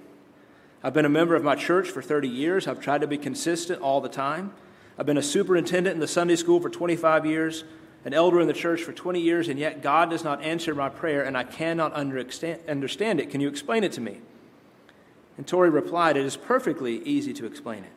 I've 0.83 0.95
been 0.95 1.05
a 1.05 1.11
member 1.11 1.35
of 1.35 1.43
my 1.43 1.57
church 1.57 1.91
for 1.91 2.01
30 2.01 2.29
years. 2.29 2.69
I've 2.69 2.81
tried 2.81 3.01
to 3.01 3.07
be 3.07 3.19
consistent 3.19 3.83
all 3.83 4.01
the 4.01 4.09
time. 4.09 4.53
I've 4.99 5.07
been 5.07 5.19
a 5.19 5.23
superintendent 5.23 5.95
in 5.95 6.01
the 6.01 6.07
Sunday 6.07 6.37
school 6.37 6.61
for 6.61 6.71
25 6.71 7.27
years, 7.27 7.65
an 8.05 8.15
elder 8.15 8.41
in 8.41 8.47
the 8.47 8.53
church 8.53 8.83
for 8.83 8.93
20 8.93 9.21
years, 9.21 9.49
and 9.49 9.59
yet 9.59 9.83
God 9.83 10.11
does 10.11 10.23
not 10.23 10.43
answer 10.43 10.75
my 10.75 10.89
prayer, 10.89 11.25
and 11.25 11.37
I 11.37 11.43
cannot 11.43 11.93
understand 11.93 13.21
it. 13.21 13.31
Can 13.31 13.41
you 13.41 13.49
explain 13.49 13.83
it 13.83 13.93
to 13.93 14.01
me? 14.01 14.21
And 15.37 15.47
Torrey 15.47 15.71
replied, 15.71 16.17
It 16.17 16.25
is 16.25 16.37
perfectly 16.37 17.03
easy 17.03 17.33
to 17.35 17.47
explain 17.47 17.85
it. 17.85 17.93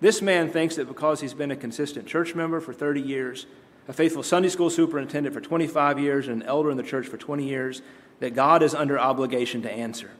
This 0.00 0.22
man 0.22 0.50
thinks 0.50 0.76
that 0.76 0.88
because 0.88 1.20
he's 1.20 1.34
been 1.34 1.50
a 1.50 1.56
consistent 1.56 2.06
church 2.06 2.34
member 2.34 2.60
for 2.60 2.72
30 2.72 3.00
years, 3.00 3.46
a 3.88 3.92
faithful 3.92 4.22
Sunday 4.22 4.50
school 4.50 4.70
superintendent 4.70 5.34
for 5.34 5.40
25 5.40 5.98
years, 5.98 6.28
and 6.28 6.42
an 6.42 6.48
elder 6.48 6.70
in 6.70 6.76
the 6.76 6.82
church 6.82 7.08
for 7.08 7.16
20 7.16 7.44
years, 7.44 7.82
that 8.20 8.34
God 8.34 8.62
is 8.62 8.74
under 8.74 8.98
obligation 8.98 9.62
to 9.62 9.72
answer. 9.72 10.10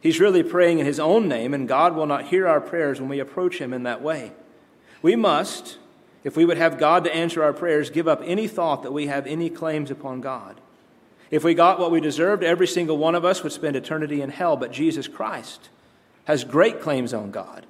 He's 0.00 0.20
really 0.20 0.42
praying 0.42 0.78
in 0.78 0.86
his 0.86 1.00
own 1.00 1.28
name, 1.28 1.54
and 1.54 1.66
God 1.66 1.96
will 1.96 2.06
not 2.06 2.26
hear 2.26 2.46
our 2.46 2.60
prayers 2.60 3.00
when 3.00 3.08
we 3.08 3.18
approach 3.18 3.58
him 3.58 3.72
in 3.72 3.84
that 3.84 4.02
way. 4.02 4.32
We 5.00 5.16
must, 5.16 5.78
if 6.22 6.36
we 6.36 6.44
would 6.44 6.58
have 6.58 6.78
God 6.78 7.04
to 7.04 7.14
answer 7.14 7.42
our 7.42 7.52
prayers, 7.52 7.88
give 7.88 8.06
up 8.06 8.20
any 8.24 8.46
thought 8.46 8.82
that 8.82 8.92
we 8.92 9.06
have 9.06 9.26
any 9.26 9.48
claims 9.48 9.90
upon 9.90 10.20
God. 10.20 10.60
If 11.30 11.44
we 11.44 11.54
got 11.54 11.78
what 11.78 11.90
we 11.90 12.00
deserved, 12.00 12.44
every 12.44 12.66
single 12.66 12.98
one 12.98 13.14
of 13.14 13.24
us 13.24 13.42
would 13.42 13.52
spend 13.52 13.74
eternity 13.74 14.20
in 14.20 14.28
hell, 14.28 14.56
but 14.56 14.70
Jesus 14.70 15.08
Christ 15.08 15.70
has 16.24 16.44
great 16.44 16.80
claims 16.80 17.14
on 17.14 17.30
God. 17.30 17.64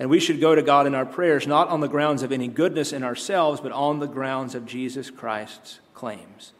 And 0.00 0.08
we 0.08 0.18
should 0.18 0.40
go 0.40 0.54
to 0.54 0.62
God 0.62 0.86
in 0.86 0.94
our 0.94 1.04
prayers 1.04 1.46
not 1.46 1.68
on 1.68 1.80
the 1.80 1.88
grounds 1.88 2.22
of 2.22 2.32
any 2.32 2.48
goodness 2.48 2.94
in 2.94 3.04
ourselves, 3.04 3.60
but 3.60 3.70
on 3.70 4.00
the 4.00 4.08
grounds 4.08 4.54
of 4.54 4.64
Jesus 4.64 5.10
Christ's 5.10 5.78
claims. 5.92 6.54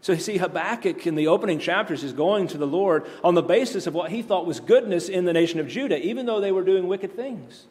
So 0.00 0.14
you 0.14 0.20
see, 0.20 0.38
Habakkuk 0.38 1.06
in 1.06 1.14
the 1.14 1.26
opening 1.26 1.58
chapters 1.58 2.02
is 2.02 2.14
going 2.14 2.46
to 2.48 2.58
the 2.58 2.66
Lord 2.66 3.06
on 3.22 3.34
the 3.34 3.42
basis 3.42 3.86
of 3.86 3.92
what 3.92 4.10
he 4.10 4.22
thought 4.22 4.46
was 4.46 4.60
goodness 4.60 5.10
in 5.10 5.26
the 5.26 5.34
nation 5.34 5.60
of 5.60 5.68
Judah, 5.68 6.02
even 6.02 6.24
though 6.24 6.40
they 6.40 6.52
were 6.52 6.64
doing 6.64 6.88
wicked 6.88 7.14
things. 7.14 7.66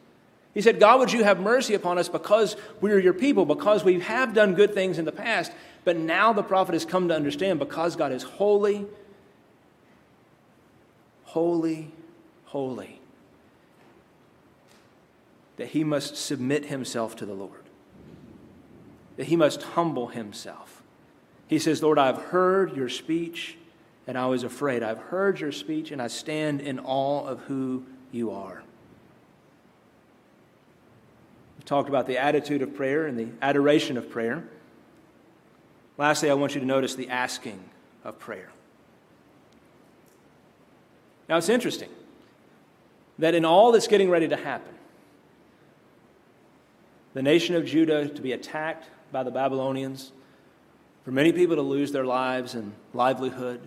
He 0.54 0.60
said, 0.60 0.78
God, 0.78 1.00
would 1.00 1.12
you 1.12 1.24
have 1.24 1.40
mercy 1.40 1.74
upon 1.74 1.98
us 1.98 2.08
because 2.08 2.56
we 2.80 2.92
are 2.92 2.98
your 2.98 3.12
people, 3.12 3.46
because 3.46 3.82
we 3.82 3.98
have 4.00 4.32
done 4.32 4.54
good 4.54 4.74
things 4.74 4.98
in 4.98 5.06
the 5.06 5.12
past, 5.12 5.50
but 5.84 5.96
now 5.96 6.32
the 6.32 6.44
prophet 6.44 6.74
has 6.74 6.84
come 6.84 7.08
to 7.08 7.16
understand 7.16 7.58
because 7.58 7.96
God 7.96 8.12
is 8.12 8.22
holy, 8.22 8.86
holy, 11.24 11.90
holy, 12.44 12.97
that 15.58 15.68
he 15.68 15.84
must 15.84 16.16
submit 16.16 16.66
himself 16.66 17.16
to 17.16 17.26
the 17.26 17.34
Lord, 17.34 17.64
that 19.16 19.26
he 19.26 19.36
must 19.36 19.62
humble 19.62 20.06
himself. 20.06 20.82
He 21.48 21.58
says, 21.58 21.82
Lord, 21.82 21.98
I've 21.98 22.16
heard 22.16 22.74
your 22.76 22.88
speech 22.88 23.56
and 24.06 24.16
I 24.16 24.26
was 24.26 24.44
afraid. 24.44 24.82
I've 24.82 24.98
heard 24.98 25.40
your 25.40 25.52
speech 25.52 25.90
and 25.90 26.00
I 26.00 26.06
stand 26.06 26.60
in 26.60 26.78
awe 26.78 27.26
of 27.26 27.40
who 27.40 27.84
you 28.12 28.30
are. 28.30 28.62
We've 31.58 31.64
talked 31.64 31.88
about 31.88 32.06
the 32.06 32.18
attitude 32.18 32.62
of 32.62 32.74
prayer 32.74 33.06
and 33.06 33.18
the 33.18 33.28
adoration 33.42 33.96
of 33.96 34.08
prayer. 34.08 34.44
Lastly, 35.98 36.30
I 36.30 36.34
want 36.34 36.54
you 36.54 36.60
to 36.60 36.66
notice 36.66 36.94
the 36.94 37.08
asking 37.08 37.62
of 38.04 38.18
prayer. 38.20 38.50
Now, 41.28 41.36
it's 41.36 41.48
interesting 41.48 41.90
that 43.18 43.34
in 43.34 43.44
all 43.44 43.72
that's 43.72 43.88
getting 43.88 44.08
ready 44.08 44.28
to 44.28 44.36
happen, 44.36 44.77
the 47.18 47.22
nation 47.22 47.56
of 47.56 47.66
Judah 47.66 48.08
to 48.08 48.22
be 48.22 48.30
attacked 48.30 48.86
by 49.10 49.24
the 49.24 49.32
Babylonians, 49.32 50.12
for 51.04 51.10
many 51.10 51.32
people 51.32 51.56
to 51.56 51.62
lose 51.62 51.90
their 51.90 52.04
lives 52.04 52.54
and 52.54 52.72
livelihood, 52.94 53.60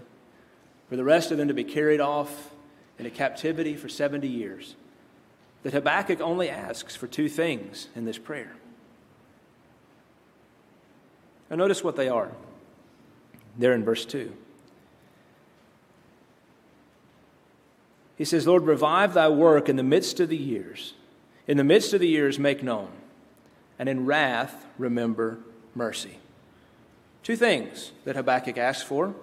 for 0.88 0.96
the 0.96 1.04
rest 1.04 1.32
of 1.32 1.38
them 1.38 1.50
to 1.50 1.54
be 1.54 1.66
carried 1.66 2.00
off 2.00 2.52
into 2.98 3.12
captivity 3.12 3.76
for 3.76 3.90
70 3.90 4.26
years, 4.26 4.78
that 5.64 5.74
Habakkuk 5.74 6.22
only 6.22 6.50
asks 6.50 6.96
for 6.96 7.08
two 7.08 7.28
things 7.28 7.90
in 7.94 8.06
this 8.06 8.18
prayer. 8.18 8.56
Now, 11.50 11.58
notice 11.58 11.84
what 11.84 11.98
they 11.98 12.08
are. 12.08 12.32
There 13.58 13.74
in 13.74 13.84
verse 13.84 14.06
2. 14.06 14.34
He 18.18 18.24
says, 18.24 18.48
Lord, 18.48 18.64
revive 18.64 19.14
thy 19.14 19.28
work 19.28 19.68
in 19.68 19.76
the 19.76 19.84
midst 19.84 20.22
of 20.22 20.30
the 20.30 20.38
years. 20.38 20.94
In 21.50 21.58
the 21.58 21.66
midst 21.66 21.94
of 21.94 22.00
the 22.00 22.08
years, 22.08 22.40
make 22.40 22.64
known. 22.64 22.88
And 23.82 23.90
in 23.90 24.06
wrath, 24.06 24.68
remember 24.78 25.40
mercy. 25.74 26.20
Two 27.24 27.36
things 27.36 27.92
that 28.06 28.16
Habakkuk 28.16 28.56
asks 28.56 28.84
for. 28.84 29.16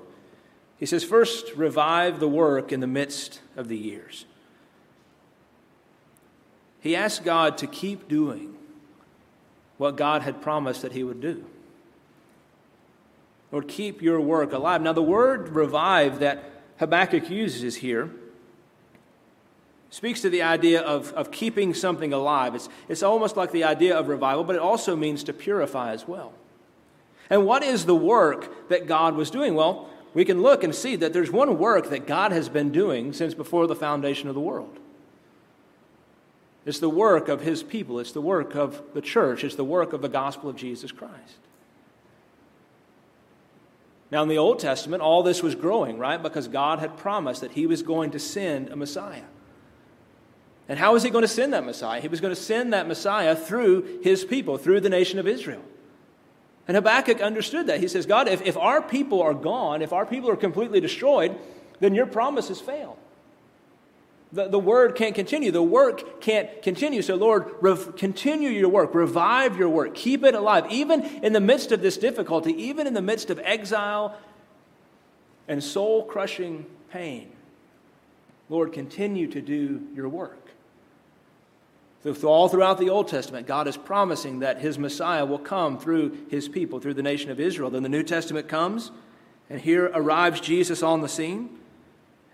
He 0.79 0.85
says, 0.85 1.05
first, 1.05 1.55
revive 1.55 2.18
the 2.18 2.27
work 2.27 2.73
in 2.73 2.81
the 2.81 2.88
midst 2.88 3.40
of 3.57 3.68
the 3.68 3.77
years. 3.77 4.25
He 6.81 6.97
asks 6.97 7.25
God 7.25 7.57
to 7.59 7.68
keep 7.68 8.09
doing 8.09 8.57
what 9.77 9.94
God 9.94 10.23
had 10.23 10.42
promised 10.42 10.83
that 10.83 10.90
he 10.90 11.05
would 11.05 11.21
do. 11.21 11.44
Lord, 13.53 13.68
keep 13.68 14.03
your 14.03 14.21
work 14.21 14.53
alive. 14.53 14.83
Now, 14.83 14.92
the 14.92 15.01
word 15.01 15.51
revive 15.51 16.18
that 16.18 16.42
Habakkuk 16.79 17.31
uses 17.31 17.77
here 17.77 18.11
speaks 19.90 20.20
to 20.20 20.31
the 20.31 20.42
idea 20.42 20.81
of, 20.81 21.12
of 21.14 21.31
keeping 21.31 21.74
something 21.74 22.12
alive. 22.12 22.55
It's, 22.55 22.68
it's 22.88 23.03
almost 23.03 23.37
like 23.37 23.53
the 23.53 23.64
idea 23.64 23.96
of 23.96 24.09
revival, 24.09 24.44
but 24.44 24.57
it 24.57 24.62
also 24.62 24.94
means 24.96 25.24
to 25.24 25.33
purify 25.33 25.92
as 25.92 26.07
well. 26.07 26.33
And 27.31 27.46
what 27.46 27.62
is 27.62 27.87
the 27.87 27.94
work 27.94 28.68
that 28.68 28.87
God 28.87 29.14
was 29.14 29.31
doing? 29.31 29.55
Well, 29.55 29.88
we 30.14 30.24
can 30.24 30.42
look 30.42 30.64
and 30.64 30.74
see 30.74 30.96
that 30.96 31.12
there's 31.12 31.31
one 31.31 31.59
work 31.59 31.90
that 31.90 32.07
God 32.07 32.33
has 32.33 32.48
been 32.48 32.70
doing 32.70 33.12
since 33.12 33.35
before 33.35 33.66
the 33.66 33.77
foundation 33.77 34.29
of 34.29 34.35
the 34.35 34.40
world. 34.40 34.79
It's 36.64 36.81
the 36.81 36.90
work 36.90 37.29
of 37.29 37.40
his 37.40 37.62
people, 37.62 37.98
it's 37.98 38.12
the 38.12 38.20
work 38.20 38.55
of 38.55 38.83
the 38.92 39.01
church, 39.01 39.42
it's 39.42 39.55
the 39.55 39.64
work 39.64 39.92
of 39.94 40.03
the 40.03 40.09
gospel 40.09 40.51
of 40.51 40.57
Jesus 40.57 40.92
Christ. 40.92 41.38
Now, 44.11 44.22
in 44.22 44.29
the 44.29 44.38
Old 44.38 44.59
Testament, 44.59 45.03
all 45.03 45.22
this 45.22 45.42
was 45.42 45.55
growing, 45.55 45.98
right? 45.98 46.22
Because 46.22 46.48
God 46.48 46.79
had 46.79 46.96
promised 46.96 47.42
that 47.42 47.53
He 47.53 47.66
was 47.66 47.83
going 47.83 48.11
to 48.12 48.18
send 48.18 48.70
a 48.70 48.77
Messiah. 48.77 49.22
And 50.68 50.78
how 50.78 50.92
was 50.92 51.02
He 51.02 51.11
going 51.11 51.22
to 51.22 51.28
send 51.28 51.54
that 51.54 51.64
Messiah? 51.64 52.00
He 52.00 52.09
was 52.09 52.20
going 52.20 52.35
to 52.35 52.40
send 52.40 52.72
that 52.72 52.87
Messiah 52.87 53.35
through 53.35 54.00
His 54.02 54.24
people, 54.24 54.59
through 54.59 54.81
the 54.81 54.90
nation 54.90 55.18
of 55.18 55.26
Israel. 55.26 55.62
And 56.68 56.76
Habakkuk 56.76 57.22
understood 57.22 57.68
that. 57.68 57.81
He 57.81 57.88
says, 57.88 58.04
God, 58.04 58.28
if, 58.28 58.42
if 58.42 58.57
our 58.59 58.83
people 58.83 59.22
are 59.22 59.33
gone, 59.33 59.81
if 59.81 59.94
our 59.94 60.04
people 60.04 60.28
are 60.28 60.37
completely 60.37 60.81
destroyed, 60.81 61.37
then 61.81 61.94
your 61.94 62.07
promise 62.07 62.48
has 62.48 62.61
failed. 62.61 62.98
The, 64.31 64.48
the 64.48 64.59
word 64.59 64.94
can't 64.94 65.14
continue. 65.14 65.50
The 65.50 65.62
work 65.62 66.20
can't 66.20 66.61
continue. 66.61 67.00
So, 67.00 67.14
Lord, 67.14 67.50
rev- 67.62 67.96
continue 67.96 68.50
your 68.50 68.68
work. 68.68 68.94
Revive 68.94 69.57
your 69.57 69.70
work. 69.70 69.94
Keep 69.94 70.24
it 70.24 70.35
alive. 70.35 70.66
Even 70.70 71.02
in 71.24 71.33
the 71.33 71.40
midst 71.40 71.72
of 71.72 71.81
this 71.81 71.96
difficulty, 71.96 72.52
even 72.64 72.87
in 72.87 72.92
the 72.92 73.00
midst 73.00 73.31
of 73.31 73.40
exile 73.42 74.14
and 75.46 75.64
soul 75.64 76.04
crushing 76.04 76.66
pain, 76.90 77.31
Lord, 78.50 78.74
continue 78.74 79.28
to 79.28 79.40
do 79.40 79.81
your 79.94 80.11
work. 80.11 80.47
So, 82.02 82.14
all 82.28 82.48
throughout 82.48 82.78
the 82.78 82.90
Old 82.90 83.08
Testament, 83.08 83.46
God 83.46 83.66
is 83.66 83.76
promising 83.76 84.38
that 84.38 84.61
his 84.61 84.78
Messiah 84.78 85.26
will 85.26 85.38
come 85.38 85.78
through 85.78 86.26
his 86.30 86.48
people, 86.48 86.78
through 86.78 86.94
the 86.94 87.02
nation 87.02 87.30
of 87.30 87.40
Israel. 87.40 87.70
Then 87.70 87.82
the 87.82 87.88
New 87.88 88.04
Testament 88.04 88.48
comes, 88.48 88.92
and 89.50 89.61
here 89.61 89.90
arrives 89.92 90.40
Jesus 90.40 90.82
on 90.82 91.00
the 91.00 91.08
scene. 91.08 91.58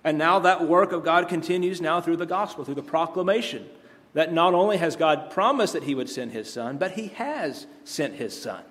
And 0.04 0.18
now 0.18 0.38
that 0.40 0.68
work 0.68 0.92
of 0.92 1.02
God 1.02 1.28
continues 1.28 1.80
now 1.80 2.00
through 2.02 2.18
the 2.18 2.26
gospel, 2.26 2.64
through 2.64 2.74
the 2.74 2.82
proclamation 2.82 3.66
that 4.14 4.32
not 4.32 4.54
only 4.54 4.76
has 4.76 4.96
God 4.96 5.30
promised 5.30 5.72
that 5.72 5.82
he 5.82 5.94
would 5.94 6.08
send 6.08 6.32
his 6.32 6.50
son, 6.50 6.78
but 6.78 6.92
he 6.92 7.08
has 7.08 7.66
sent 7.84 8.14
his 8.14 8.40
son. 8.40 8.62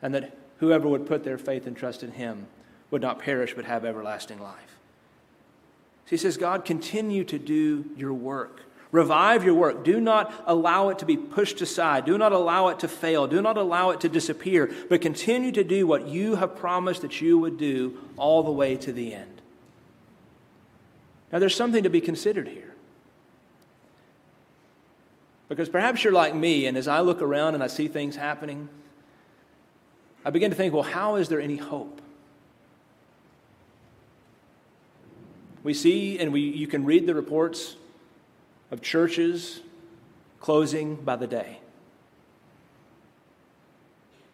And 0.00 0.14
that 0.14 0.36
whoever 0.58 0.88
would 0.88 1.06
put 1.06 1.24
their 1.24 1.38
faith 1.38 1.66
and 1.66 1.76
trust 1.76 2.02
in 2.02 2.12
him 2.12 2.46
would 2.90 3.02
not 3.02 3.18
perish 3.18 3.54
but 3.54 3.64
have 3.64 3.84
everlasting 3.84 4.40
life. 4.40 4.78
So 6.06 6.10
he 6.10 6.16
says, 6.16 6.36
God, 6.36 6.64
continue 6.64 7.24
to 7.24 7.38
do 7.38 7.90
your 7.96 8.14
work. 8.14 8.62
Revive 8.90 9.44
your 9.44 9.54
work. 9.54 9.84
Do 9.84 10.00
not 10.00 10.32
allow 10.46 10.88
it 10.88 11.00
to 11.00 11.04
be 11.04 11.16
pushed 11.16 11.60
aside. 11.60 12.06
Do 12.06 12.16
not 12.16 12.32
allow 12.32 12.68
it 12.68 12.78
to 12.80 12.88
fail. 12.88 13.26
Do 13.26 13.42
not 13.42 13.58
allow 13.58 13.90
it 13.90 14.00
to 14.00 14.08
disappear, 14.08 14.72
but 14.88 15.02
continue 15.02 15.52
to 15.52 15.64
do 15.64 15.86
what 15.86 16.08
you 16.08 16.36
have 16.36 16.56
promised 16.56 17.02
that 17.02 17.20
you 17.20 17.38
would 17.38 17.58
do 17.58 17.98
all 18.16 18.42
the 18.42 18.50
way 18.50 18.76
to 18.76 18.92
the 18.92 19.12
end. 19.12 19.42
Now, 21.30 21.38
there's 21.38 21.54
something 21.54 21.82
to 21.82 21.90
be 21.90 22.00
considered 22.00 22.48
here. 22.48 22.74
Because 25.50 25.68
perhaps 25.68 26.02
you're 26.02 26.12
like 26.12 26.34
me, 26.34 26.66
and 26.66 26.76
as 26.76 26.88
I 26.88 27.00
look 27.00 27.20
around 27.20 27.54
and 27.54 27.62
I 27.62 27.66
see 27.66 27.88
things 27.88 28.16
happening, 28.16 28.70
I 30.24 30.30
begin 30.30 30.50
to 30.50 30.56
think, 30.56 30.72
well, 30.72 30.82
how 30.82 31.16
is 31.16 31.28
there 31.28 31.40
any 31.40 31.56
hope? 31.56 32.00
We 35.62 35.74
see, 35.74 36.18
and 36.18 36.32
we, 36.32 36.40
you 36.40 36.66
can 36.66 36.84
read 36.84 37.06
the 37.06 37.14
reports 37.14 37.76
of 38.70 38.82
churches 38.82 39.60
closing 40.40 40.96
by 40.96 41.16
the 41.16 41.26
day. 41.26 41.60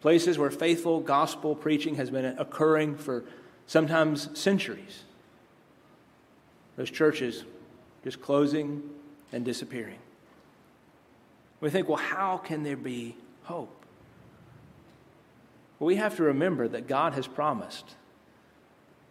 Places 0.01 0.37
where 0.37 0.51
faithful 0.51 0.99
gospel 0.99 1.55
preaching 1.55 1.95
has 1.95 2.09
been 2.09 2.25
occurring 2.37 2.95
for 2.95 3.23
sometimes 3.65 4.37
centuries 4.37 5.03
those 6.75 6.91
churches 6.91 7.43
just 8.03 8.21
closing 8.21 8.83
and 9.31 9.45
disappearing. 9.45 9.97
We 11.61 11.69
think, 11.69 11.87
well, 11.87 11.97
how 11.97 12.37
can 12.37 12.63
there 12.63 12.77
be 12.77 13.15
hope? 13.43 13.85
Well, 15.79 15.87
we 15.87 15.95
have 15.95 16.15
to 16.17 16.23
remember 16.23 16.67
that 16.67 16.87
God 16.87 17.13
has 17.13 17.27
promised 17.27 17.95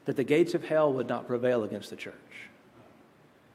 that 0.04 0.16
the 0.16 0.24
gates 0.24 0.54
of 0.54 0.64
hell 0.64 0.92
would 0.92 1.08
not 1.08 1.26
prevail 1.26 1.64
against 1.64 1.90
the 1.90 1.96
church. 1.96 2.14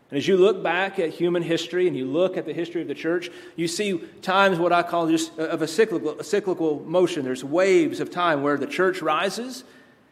And 0.10 0.18
as 0.18 0.28
you 0.28 0.38
look 0.38 0.64
back 0.64 0.98
at 0.98 1.10
human 1.10 1.44
history 1.44 1.88
and 1.88 1.96
you 1.96 2.06
look 2.06 2.36
at 2.36 2.46
the 2.46 2.54
history 2.54 2.82
of 2.82 2.88
the 2.88 2.96
church, 2.96 3.30
you 3.56 3.68
see 3.68 4.00
times 4.22 4.58
what 4.58 4.74
I 4.74 4.82
call 4.82 5.08
just 5.08 5.38
uh, 5.38 5.44
of 5.44 5.62
a 5.62 5.68
cyclical, 5.68 6.20
a 6.20 6.24
cyclical 6.24 6.80
motion. 6.86 7.24
There's 7.24 7.44
waves 7.44 8.00
of 8.00 8.10
time 8.10 8.42
where 8.42 8.58
the 8.58 8.68
church 8.68 9.02
rises 9.02 9.64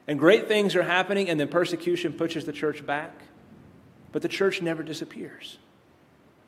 and 0.08 0.18
great 0.18 0.48
things 0.48 0.76
are 0.76 0.84
happening, 0.84 1.30
and 1.30 1.40
then 1.40 1.50
persecution 1.50 2.14
pushes 2.14 2.46
the 2.46 2.54
church 2.54 2.86
back. 2.86 3.12
But 4.14 4.22
the 4.22 4.30
church 4.30 4.62
never 4.62 4.82
disappears. 4.82 5.58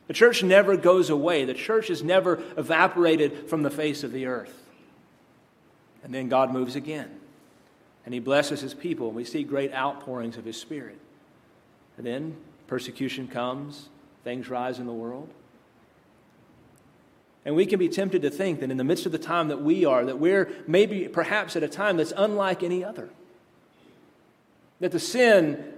The 0.07 0.13
church 0.13 0.43
never 0.43 0.77
goes 0.77 1.09
away. 1.09 1.43
The 1.43 1.53
church 1.53 1.89
is 1.89 2.01
never 2.01 2.41
evaporated 2.55 3.49
from 3.49 3.63
the 3.63 3.69
face 3.69 4.03
of 4.03 4.13
the 4.13 4.27
earth. 4.27 4.63
And 6.03 6.13
then 6.13 6.29
God 6.29 6.51
moves 6.51 6.77
again. 6.77 7.19
And 8.05 8.13
he 8.13 8.21
blesses 8.21 8.61
his 8.61 8.73
people, 8.73 9.07
and 9.07 9.15
we 9.15 9.25
see 9.25 9.43
great 9.43 9.73
outpourings 9.73 10.37
of 10.37 10.45
his 10.45 10.55
spirit. 10.55 10.97
And 11.97 12.05
then 12.05 12.37
persecution 12.69 13.27
comes, 13.27 13.89
things 14.23 14.47
rise 14.47 14.79
in 14.79 14.85
the 14.85 14.93
world. 14.93 15.27
And 17.43 17.55
we 17.55 17.65
can 17.65 17.79
be 17.79 17.89
tempted 17.89 18.21
to 18.21 18.29
think 18.29 18.59
that 18.59 18.69
in 18.69 18.77
the 18.77 18.83
midst 18.83 19.07
of 19.07 19.11
the 19.11 19.17
time 19.17 19.47
that 19.47 19.61
we 19.61 19.85
are, 19.85 20.05
that 20.05 20.19
we're 20.19 20.49
maybe 20.67 21.07
perhaps 21.07 21.55
at 21.55 21.63
a 21.63 21.67
time 21.67 21.97
that's 21.97 22.13
unlike 22.15 22.61
any 22.61 22.83
other. 22.83 23.09
That 24.79 24.91
the 24.91 24.99
sin 24.99 25.73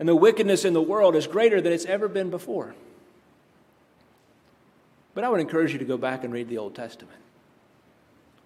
and 0.00 0.08
the 0.08 0.16
wickedness 0.16 0.64
in 0.64 0.72
the 0.72 0.82
world 0.82 1.14
is 1.14 1.26
greater 1.26 1.60
than 1.60 1.72
it's 1.72 1.84
ever 1.84 2.08
been 2.08 2.30
before. 2.30 2.74
But 5.14 5.24
I 5.24 5.28
would 5.28 5.40
encourage 5.40 5.72
you 5.72 5.78
to 5.78 5.84
go 5.84 5.96
back 5.98 6.24
and 6.24 6.32
read 6.32 6.48
the 6.48 6.58
Old 6.58 6.74
Testament. 6.74 7.18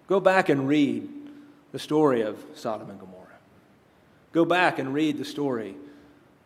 Go 0.07 0.19
back 0.19 0.49
and 0.49 0.67
read 0.67 1.09
the 1.71 1.79
story 1.79 2.21
of 2.21 2.43
Sodom 2.53 2.89
and 2.89 2.99
Gomorrah. 2.99 3.19
Go 4.31 4.45
back 4.45 4.79
and 4.79 4.93
read 4.93 5.17
the 5.17 5.25
story 5.25 5.75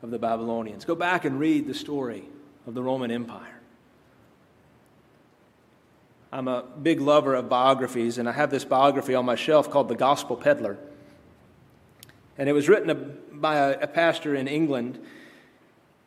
of 0.02 0.12
the 0.12 0.20
Babylonians. 0.20 0.86
Go 0.86 0.96
back 0.96 1.26
and 1.26 1.40
read 1.40 1.68
the 1.68 1.74
story 1.74 2.24
of 2.66 2.74
the 2.74 2.84
Roman 2.84 3.12
Empire. 3.12 3.58
I'm 6.32 6.48
a 6.48 6.64
big 6.82 7.00
lover 7.00 7.36
of 7.36 7.48
biographies, 7.50 8.18
and 8.18 8.28
I 8.28 8.34
have 8.34 8.52
this 8.52 8.66
biography 8.66 9.16
on 9.16 9.26
my 9.26 9.36
shelf 9.36 9.72
called 9.72 9.88
The 9.88 9.96
Gospel 9.96 10.36
Peddler. 10.36 10.78
And 12.38 12.50
it 12.50 12.54
was 12.54 12.70
written 12.70 13.18
by 13.32 13.56
a, 13.56 13.88
pastor 13.88 14.36
in 14.36 14.48
England 14.48 15.00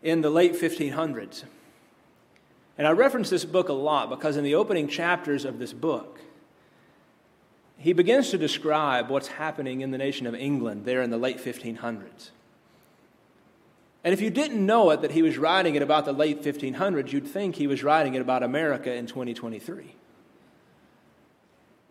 in 0.03 0.20
the 0.20 0.31
late 0.31 0.53
1500s. 0.53 1.44
And 2.79 2.87
I 2.87 2.92
reference 2.92 3.31
this 3.31 3.44
book 3.44 3.68
a 3.68 3.74
lot 3.74 4.11
because 4.11 4.37
in 4.37 4.44
the 4.44 4.55
opening 4.55 4.88
chapters 4.88 5.44
of 5.44 5.59
this 5.59 5.72
book, 5.72 6.20
he 7.76 7.92
begins 7.92 8.31
to 8.31 8.38
describe 8.38 9.09
what's 9.09 9.29
happening 9.29 9.81
in 9.81 9.90
the 9.90 9.98
nation 9.98 10.26
of 10.26 10.35
England 10.35 10.85
there 10.85 11.03
in 11.03 11.11
the 11.11 11.18
late 11.18 11.38
1500s. 11.38 12.31
And 14.02 14.14
if 14.14 14.20
you 14.20 14.30
didn't 14.30 14.64
know 14.64 14.90
it, 14.90 15.02
that 15.02 15.10
he 15.10 15.22
was 15.22 15.36
writing 15.36 15.74
it 15.74 15.82
about 15.82 16.06
the 16.06 16.12
late 16.12 16.42
1500s, 16.42 17.12
you'd 17.12 17.26
think 17.26 17.56
he 17.56 17.66
was 17.66 17.84
writing 17.84 18.14
it 18.14 18.22
about 18.22 18.42
America 18.42 18.92
in 18.92 19.06
2023. 19.06 19.94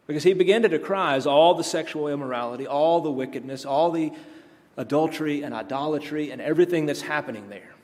Because 0.07 0.23
he 0.23 0.33
began 0.33 0.63
to 0.63 0.69
decry 0.69 1.19
all 1.19 1.53
the 1.53 1.63
sexual 1.63 2.07
immorality, 2.07 2.65
all 2.65 3.01
the 3.01 3.11
wickedness, 3.11 3.63
all 3.63 3.91
the 3.91 4.11
adultery 4.75 5.43
and 5.43 5.53
idolatry, 5.53 6.31
and 6.31 6.41
everything 6.41 6.87
that's 6.87 7.01
happening 7.01 7.49
there. 7.49 7.75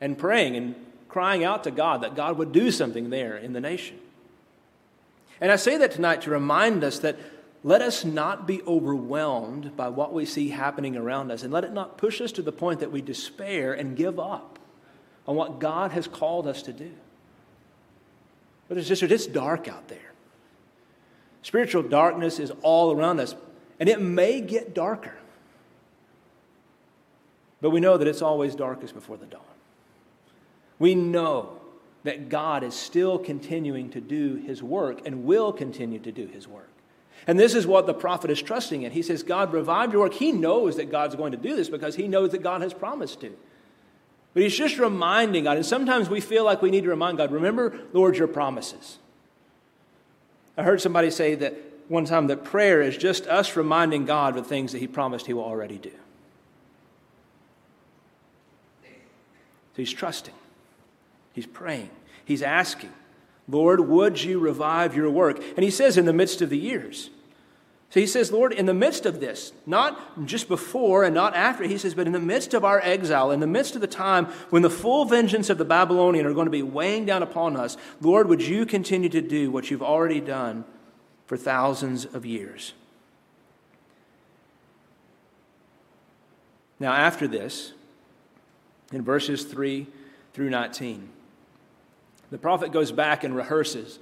And 0.00 0.16
praying 0.16 0.54
and 0.56 0.76
crying 1.08 1.42
out 1.42 1.64
to 1.64 1.72
God 1.72 2.02
that 2.02 2.14
God 2.14 2.38
would 2.38 2.52
do 2.52 2.70
something 2.70 3.10
there 3.10 3.36
in 3.36 3.52
the 3.52 3.60
nation. 3.60 3.98
And 5.40 5.50
I 5.50 5.56
say 5.56 5.76
that 5.78 5.90
tonight 5.90 6.22
to 6.22 6.30
remind 6.30 6.84
us 6.84 7.00
that 7.00 7.16
let 7.64 7.80
us 7.80 8.04
not 8.04 8.46
be 8.46 8.60
overwhelmed 8.62 9.76
by 9.76 9.88
what 9.88 10.12
we 10.12 10.24
see 10.24 10.48
happening 10.48 10.96
around 10.96 11.30
us, 11.30 11.42
and 11.42 11.52
let 11.52 11.64
it 11.64 11.72
not 11.72 11.96
push 11.96 12.20
us 12.20 12.32
to 12.32 12.42
the 12.42 12.52
point 12.52 12.80
that 12.80 12.90
we 12.90 13.00
despair 13.00 13.72
and 13.72 13.96
give 13.96 14.18
up 14.18 14.58
on 15.26 15.36
what 15.36 15.60
God 15.60 15.92
has 15.92 16.08
called 16.08 16.48
us 16.48 16.62
to 16.62 16.72
do. 16.72 16.90
But 18.68 18.78
it's 18.78 18.88
just 18.88 19.02
it's 19.02 19.26
dark 19.26 19.68
out 19.68 19.88
there. 19.88 20.12
Spiritual 21.42 21.82
darkness 21.82 22.38
is 22.38 22.52
all 22.62 22.92
around 22.92 23.20
us, 23.20 23.34
and 23.78 23.88
it 23.88 24.00
may 24.00 24.40
get 24.40 24.74
darker. 24.74 25.16
But 27.60 27.70
we 27.70 27.78
know 27.78 27.96
that 27.96 28.08
it's 28.08 28.22
always 28.22 28.56
darkest 28.56 28.92
before 28.92 29.16
the 29.16 29.26
dawn. 29.26 29.40
We 30.80 30.96
know 30.96 31.60
that 32.02 32.28
God 32.28 32.64
is 32.64 32.74
still 32.74 33.18
continuing 33.18 33.90
to 33.90 34.00
do 34.00 34.34
his 34.34 34.64
work 34.64 35.06
and 35.06 35.24
will 35.24 35.52
continue 35.52 36.00
to 36.00 36.10
do 36.10 36.26
his 36.26 36.48
work. 36.48 36.71
And 37.26 37.38
this 37.38 37.54
is 37.54 37.66
what 37.66 37.86
the 37.86 37.94
prophet 37.94 38.30
is 38.30 38.42
trusting 38.42 38.82
in. 38.82 38.92
He 38.92 39.02
says, 39.02 39.22
God, 39.22 39.52
revive 39.52 39.92
your 39.92 40.02
work. 40.02 40.14
He 40.14 40.32
knows 40.32 40.76
that 40.76 40.90
God's 40.90 41.14
going 41.14 41.32
to 41.32 41.38
do 41.38 41.54
this 41.54 41.68
because 41.68 41.94
he 41.94 42.08
knows 42.08 42.32
that 42.32 42.42
God 42.42 42.62
has 42.62 42.74
promised 42.74 43.20
to. 43.20 43.36
But 44.34 44.42
he's 44.42 44.56
just 44.56 44.78
reminding 44.78 45.44
God. 45.44 45.56
And 45.56 45.66
sometimes 45.66 46.08
we 46.08 46.20
feel 46.20 46.44
like 46.44 46.62
we 46.62 46.70
need 46.70 46.84
to 46.84 46.90
remind 46.90 47.18
God, 47.18 47.30
remember, 47.30 47.78
Lord, 47.92 48.16
your 48.16 48.28
promises. 48.28 48.98
I 50.56 50.62
heard 50.62 50.80
somebody 50.80 51.10
say 51.10 51.34
that 51.36 51.54
one 51.88 52.04
time 52.04 52.26
that 52.28 52.44
prayer 52.44 52.82
is 52.82 52.96
just 52.96 53.26
us 53.26 53.56
reminding 53.56 54.06
God 54.06 54.36
of 54.36 54.44
the 54.44 54.48
things 54.48 54.72
that 54.72 54.78
he 54.78 54.86
promised 54.86 55.26
he 55.26 55.32
will 55.32 55.44
already 55.44 55.78
do. 55.78 55.92
So 58.82 59.76
he's 59.76 59.92
trusting, 59.92 60.34
he's 61.32 61.46
praying, 61.46 61.90
he's 62.24 62.42
asking. 62.42 62.92
Lord, 63.48 63.80
would 63.80 64.22
you 64.22 64.38
revive 64.38 64.94
your 64.94 65.10
work? 65.10 65.42
And 65.56 65.64
he 65.64 65.70
says, 65.70 65.96
in 65.96 66.04
the 66.04 66.12
midst 66.12 66.40
of 66.42 66.50
the 66.50 66.58
years. 66.58 67.10
So 67.90 68.00
he 68.00 68.06
says, 68.06 68.32
Lord, 68.32 68.54
in 68.54 68.64
the 68.64 68.72
midst 68.72 69.04
of 69.04 69.20
this, 69.20 69.52
not 69.66 70.24
just 70.24 70.48
before 70.48 71.04
and 71.04 71.14
not 71.14 71.36
after, 71.36 71.64
he 71.64 71.76
says, 71.76 71.94
but 71.94 72.06
in 72.06 72.14
the 72.14 72.18
midst 72.18 72.54
of 72.54 72.64
our 72.64 72.80
exile, 72.80 73.30
in 73.30 73.40
the 73.40 73.46
midst 73.46 73.74
of 73.74 73.82
the 73.82 73.86
time 73.86 74.26
when 74.48 74.62
the 74.62 74.70
full 74.70 75.04
vengeance 75.04 75.50
of 75.50 75.58
the 75.58 75.64
Babylonian 75.66 76.24
are 76.24 76.32
going 76.32 76.46
to 76.46 76.50
be 76.50 76.62
weighing 76.62 77.04
down 77.04 77.22
upon 77.22 77.54
us, 77.54 77.76
Lord, 78.00 78.28
would 78.28 78.40
you 78.40 78.64
continue 78.64 79.10
to 79.10 79.20
do 79.20 79.50
what 79.50 79.70
you've 79.70 79.82
already 79.82 80.20
done 80.20 80.64
for 81.26 81.36
thousands 81.36 82.06
of 82.06 82.24
years? 82.24 82.72
Now, 86.80 86.94
after 86.94 87.28
this, 87.28 87.74
in 88.90 89.02
verses 89.02 89.44
3 89.44 89.86
through 90.32 90.48
19, 90.48 91.10
the 92.32 92.38
prophet 92.38 92.72
goes 92.72 92.90
back 92.90 93.24
and 93.24 93.36
rehearses 93.36 93.98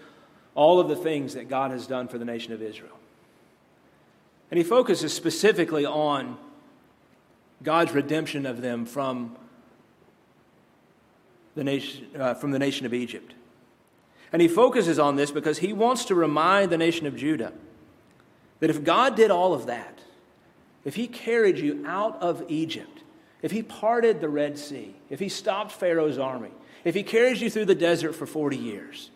all 0.54 0.78
of 0.78 0.88
the 0.88 0.94
things 0.94 1.34
that 1.34 1.48
God 1.48 1.72
has 1.72 1.88
done 1.88 2.06
for 2.06 2.16
the 2.16 2.24
nation 2.24 2.52
of 2.52 2.62
Israel. 2.62 2.96
And 4.50 4.58
he 4.58 4.62
focuses 4.62 5.12
specifically 5.12 5.84
on 5.84 6.38
God's 7.62 7.92
redemption 7.92 8.46
of 8.46 8.62
them 8.62 8.86
from 8.86 9.36
the 11.56 11.64
nation, 11.64 12.06
uh, 12.16 12.34
from 12.34 12.52
the 12.52 12.58
nation 12.60 12.86
of 12.86 12.94
Egypt. 12.94 13.34
And 14.32 14.40
he 14.40 14.46
focuses 14.46 15.00
on 15.00 15.16
this 15.16 15.32
because 15.32 15.58
he 15.58 15.72
wants 15.72 16.04
to 16.04 16.14
remind 16.14 16.70
the 16.70 16.78
nation 16.78 17.08
of 17.08 17.16
Judah 17.16 17.52
that 18.60 18.70
if 18.70 18.84
God 18.84 19.16
did 19.16 19.32
all 19.32 19.52
of 19.52 19.66
that, 19.66 19.98
if 20.84 20.94
he 20.94 21.08
carried 21.08 21.58
you 21.58 21.84
out 21.84 22.20
of 22.22 22.44
Egypt, 22.48 23.02
if 23.42 23.50
he 23.50 23.62
parted 23.62 24.20
the 24.20 24.28
Red 24.28 24.56
Sea, 24.56 24.94
if 25.08 25.18
he 25.18 25.28
stopped 25.28 25.72
Pharaoh's 25.72 26.18
army, 26.18 26.50
if 26.84 26.94
he 26.94 27.02
carries 27.02 27.40
you 27.40 27.50
through 27.50 27.66
the 27.66 27.74
desert 27.74 28.14
for 28.14 28.26
40 28.26 28.56
years, 28.56 29.10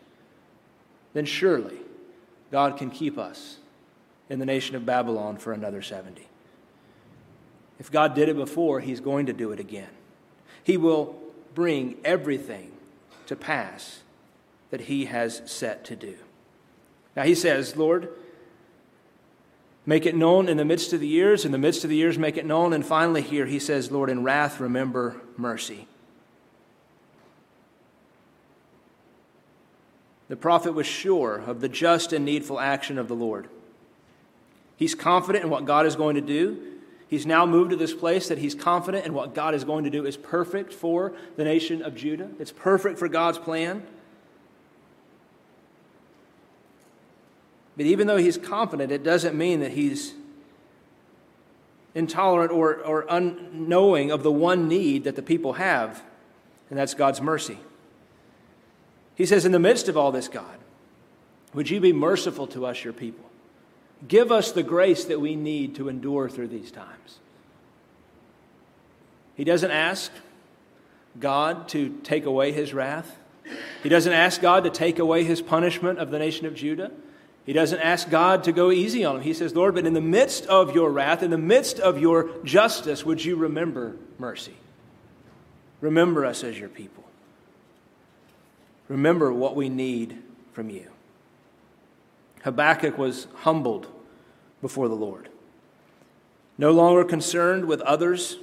then 1.13 1.25
surely 1.25 1.79
God 2.51 2.77
can 2.77 2.91
keep 2.91 3.19
us 3.19 3.59
in 4.29 4.39
the 4.39 4.47
nation 4.47 4.77
of 4.77 4.87
Babylon 4.87 5.37
for 5.37 5.53
another 5.53 5.83
70. 5.83 6.27
If 7.79 7.91
God 7.91 8.15
did 8.15 8.29
it 8.29 8.37
before, 8.37 8.81
he's 8.81 9.01
going 9.01 9.27
to 9.27 9.33
do 9.33 9.53
it 9.53 9.61
again. 9.61 9.91
He 10.63 10.77
will 10.77 11.19
bring 11.55 11.97
everything 12.05 12.73
to 13.27 13.37
pass 13.37 14.01
that 14.71 14.83
he 14.83 15.07
has 15.07 15.43
set 15.47 15.85
to 15.87 15.97
do. 15.97 16.17
Now 17.17 17.23
he 17.23 17.35
says, 17.35 17.77
Lord, 17.77 18.09
make 19.87 20.07
it 20.07 20.17
known 20.17 20.49
in 20.49 20.57
the 20.57 20.65
midst 20.65 20.93
of 20.93 21.01
the 21.01 21.07
years, 21.07 21.45
in 21.45 21.53
the 21.53 21.59
midst 21.59 21.85
of 21.85 21.91
the 21.91 21.97
years, 21.97 22.19
make 22.19 22.37
it 22.37 22.47
known. 22.47 22.73
And 22.73 22.85
finally, 22.85 23.23
here 23.23 23.47
he 23.47 23.59
says, 23.59 23.91
Lord, 23.91 24.11
in 24.11 24.23
wrath, 24.23 24.61
remember 24.61 25.21
mercy. 25.37 25.87
The 30.29 30.37
prophet 30.37 30.73
was 30.73 30.87
sure 30.87 31.37
of 31.47 31.61
the 31.61 31.69
just 31.69 32.13
and 32.13 32.25
needful 32.25 32.59
action 32.59 32.99
of 32.99 33.09
the 33.09 33.15
Lord. 33.15 33.49
He's 34.77 34.95
confident 34.95 35.45
in 35.45 35.51
what 35.51 35.67
God 35.67 35.87
is 35.87 35.97
going 35.97 36.15
to 36.17 36.21
do. 36.21 36.73
He's 37.09 37.27
now 37.27 37.47
moved 37.47 37.71
to 37.71 37.77
this 37.77 37.93
place 37.93 38.29
that 38.29 38.39
he's 38.39 38.55
confident 38.55 39.07
in 39.07 39.13
what 39.13 39.35
God 39.35 39.55
is 39.55 39.63
going 39.63 39.85
to 39.85 39.91
do 39.91 40.05
is 40.05 40.17
perfect 40.17 40.73
for 40.73 41.13
the 41.37 41.45
nation 41.45 41.83
of 41.83 41.95
Judah. 41.95 42.31
It's 42.41 42.51
perfect 42.51 42.99
for 42.99 43.09
God's 43.09 43.39
plan. 43.39 43.87
But 47.77 47.87
even 47.87 48.07
though 48.07 48.17
he's 48.17 48.39
confident, 48.39 48.91
it 48.91 49.03
doesn't 49.03 49.37
mean 49.37 49.61
that 49.61 49.73
he's 49.73 50.15
intolerant 51.95 52.51
or, 52.51 52.77
or 52.77 53.07
unknowing 53.09 54.11
of 54.11 54.23
the 54.23 54.33
one 54.33 54.69
need 54.69 55.05
that 55.05 55.17
the 55.17 55.23
people 55.23 55.55
have, 55.55 56.03
and 56.71 56.79
that's 56.79 56.95
God's 56.95 57.21
mercy. 57.21 57.59
He 59.15 59.27
says, 59.27 59.45
In 59.45 59.53
the 59.53 59.59
midst 59.59 59.89
of 59.89 59.97
all 59.97 60.13
this, 60.13 60.29
God, 60.29 60.59
would 61.53 61.71
you 61.71 61.81
be 61.81 61.93
merciful 61.93 62.47
to 62.49 62.67
us, 62.67 62.83
your 62.83 62.93
people? 62.93 63.25
Give 64.07 64.33
us 64.33 64.53
the 64.53 64.63
grace 64.63 65.05
that 65.05 65.21
we 65.21 65.37
need 65.37 65.77
to 65.77 65.89
endure 65.89 66.29
through 66.29 66.49
these 66.49 66.71
times. 66.71 67.19
He 69.37 69.45
doesn't 69.45 69.71
ask 69.71 70.11
God 71.19 71.69
to 71.69 72.01
take 72.03 72.27
away 72.27 72.53
his 72.53 72.75
wrath. 72.75 73.17
He 73.83 73.89
doesn't 73.89 74.13
ask 74.13 74.41
God 74.41 74.65
to 74.65 74.71
take 74.71 74.99
away 74.99 75.25
his 75.25 75.43
punishment 75.43 75.99
of 75.99 76.11
the 76.11 76.19
nation 76.19 76.47
of 76.47 76.55
Judah. 76.55 76.91
He 77.45 77.53
doesn't 77.53 77.81
ask 77.81 78.09
God 78.09 78.45
to 78.45 78.53
go 78.53 78.71
easy 78.71 79.05
on 79.05 79.17
him. 79.17 79.23
He 79.23 79.35
says, 79.35 79.55
Lord, 79.55 79.75
but 79.75 79.87
in 79.87 79.93
the 79.93 80.01
midst 80.01 80.47
of 80.47 80.75
your 80.75 80.91
wrath, 80.91 81.23
in 81.23 81.31
the 81.31 81.39
midst 81.39 81.79
of 81.79 81.99
your 81.99 82.31
justice, 82.43 83.05
would 83.05 83.23
you 83.23 83.37
remember 83.37 83.97
mercy? 84.19 84.55
Remember 85.81 86.25
us 86.25 86.43
as 86.43 86.59
your 86.59 86.71
people. 86.71 87.04
Remember 88.89 89.33
what 89.33 89.57
we 89.57 89.69
need 89.69 90.23
from 90.53 90.71
you. 90.71 90.89
Habakkuk 92.43 92.99
was 92.99 93.27
humbled 93.37 93.87
before 94.61 94.89
the 94.89 94.95
Lord, 94.95 95.29
no 96.59 96.71
longer 96.71 97.05
concerned 97.05 97.65
with 97.65 97.81
others, 97.83 98.39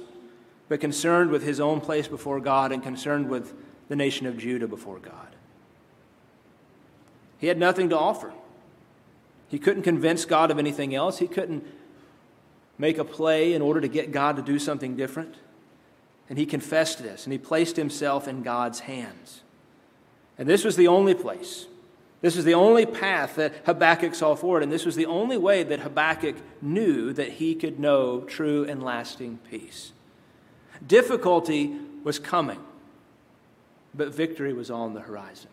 but 0.68 0.80
concerned 0.80 1.30
with 1.30 1.42
his 1.42 1.60
own 1.60 1.80
place 1.80 2.08
before 2.08 2.40
God 2.40 2.72
and 2.72 2.82
concerned 2.82 3.28
with 3.28 3.54
the 3.88 3.96
nation 3.96 4.26
of 4.26 4.38
Judah 4.38 4.66
before 4.66 4.98
God. 4.98 5.36
He 7.38 7.48
had 7.48 7.58
nothing 7.58 7.88
to 7.90 7.98
offer. 7.98 8.32
He 9.48 9.58
couldn't 9.58 9.82
convince 9.82 10.24
God 10.24 10.50
of 10.50 10.58
anything 10.58 10.94
else. 10.94 11.18
He 11.18 11.26
couldn't 11.26 11.66
make 12.78 12.98
a 12.98 13.04
play 13.04 13.52
in 13.52 13.62
order 13.62 13.80
to 13.80 13.88
get 13.88 14.12
God 14.12 14.36
to 14.36 14.42
do 14.42 14.58
something 14.58 14.96
different. 14.96 15.34
And 16.28 16.38
he 16.38 16.46
confessed 16.46 17.02
this, 17.02 17.24
and 17.24 17.32
he 17.32 17.38
placed 17.38 17.76
himself 17.76 18.26
in 18.26 18.42
God's 18.42 18.80
hands. 18.80 19.42
And 20.42 20.50
this 20.50 20.64
was 20.64 20.74
the 20.74 20.88
only 20.88 21.14
place. 21.14 21.68
This 22.20 22.34
was 22.34 22.44
the 22.44 22.54
only 22.54 22.84
path 22.84 23.36
that 23.36 23.54
Habakkuk 23.64 24.12
saw 24.12 24.34
forward, 24.34 24.64
and 24.64 24.72
this 24.72 24.84
was 24.84 24.96
the 24.96 25.06
only 25.06 25.36
way 25.36 25.62
that 25.62 25.78
Habakkuk 25.78 26.34
knew 26.60 27.12
that 27.12 27.34
he 27.34 27.54
could 27.54 27.78
know 27.78 28.22
true 28.22 28.64
and 28.64 28.82
lasting 28.82 29.38
peace. 29.48 29.92
Difficulty 30.84 31.76
was 32.02 32.18
coming, 32.18 32.58
but 33.94 34.12
victory 34.12 34.52
was 34.52 34.68
on 34.68 34.94
the 34.94 35.00
horizon. 35.00 35.48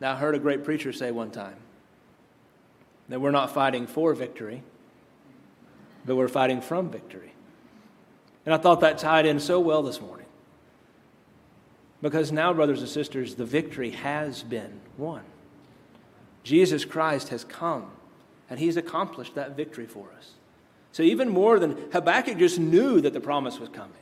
Now, 0.00 0.12
I 0.12 0.16
heard 0.16 0.36
a 0.36 0.38
great 0.38 0.62
preacher 0.62 0.92
say 0.92 1.10
one 1.10 1.32
time 1.32 1.56
that 3.08 3.20
we're 3.20 3.32
not 3.32 3.52
fighting 3.52 3.88
for 3.88 4.14
victory, 4.14 4.62
but 6.04 6.14
we're 6.14 6.28
fighting 6.28 6.60
from 6.60 6.88
victory. 6.88 7.32
And 8.44 8.54
I 8.54 8.58
thought 8.58 8.78
that 8.82 8.98
tied 8.98 9.26
in 9.26 9.40
so 9.40 9.58
well 9.58 9.82
this 9.82 10.00
morning. 10.00 10.25
Because 12.02 12.30
now, 12.30 12.52
brothers 12.52 12.80
and 12.80 12.88
sisters, 12.88 13.34
the 13.36 13.44
victory 13.44 13.90
has 13.90 14.42
been 14.42 14.80
won. 14.98 15.22
Jesus 16.44 16.84
Christ 16.84 17.30
has 17.30 17.44
come, 17.44 17.90
and 18.50 18.60
he's 18.60 18.76
accomplished 18.76 19.34
that 19.34 19.56
victory 19.56 19.86
for 19.86 20.08
us. 20.16 20.32
So, 20.92 21.02
even 21.02 21.28
more 21.28 21.58
than 21.58 21.76
Habakkuk 21.92 22.38
just 22.38 22.58
knew 22.58 23.00
that 23.00 23.12
the 23.12 23.20
promise 23.20 23.58
was 23.58 23.68
coming. 23.68 23.92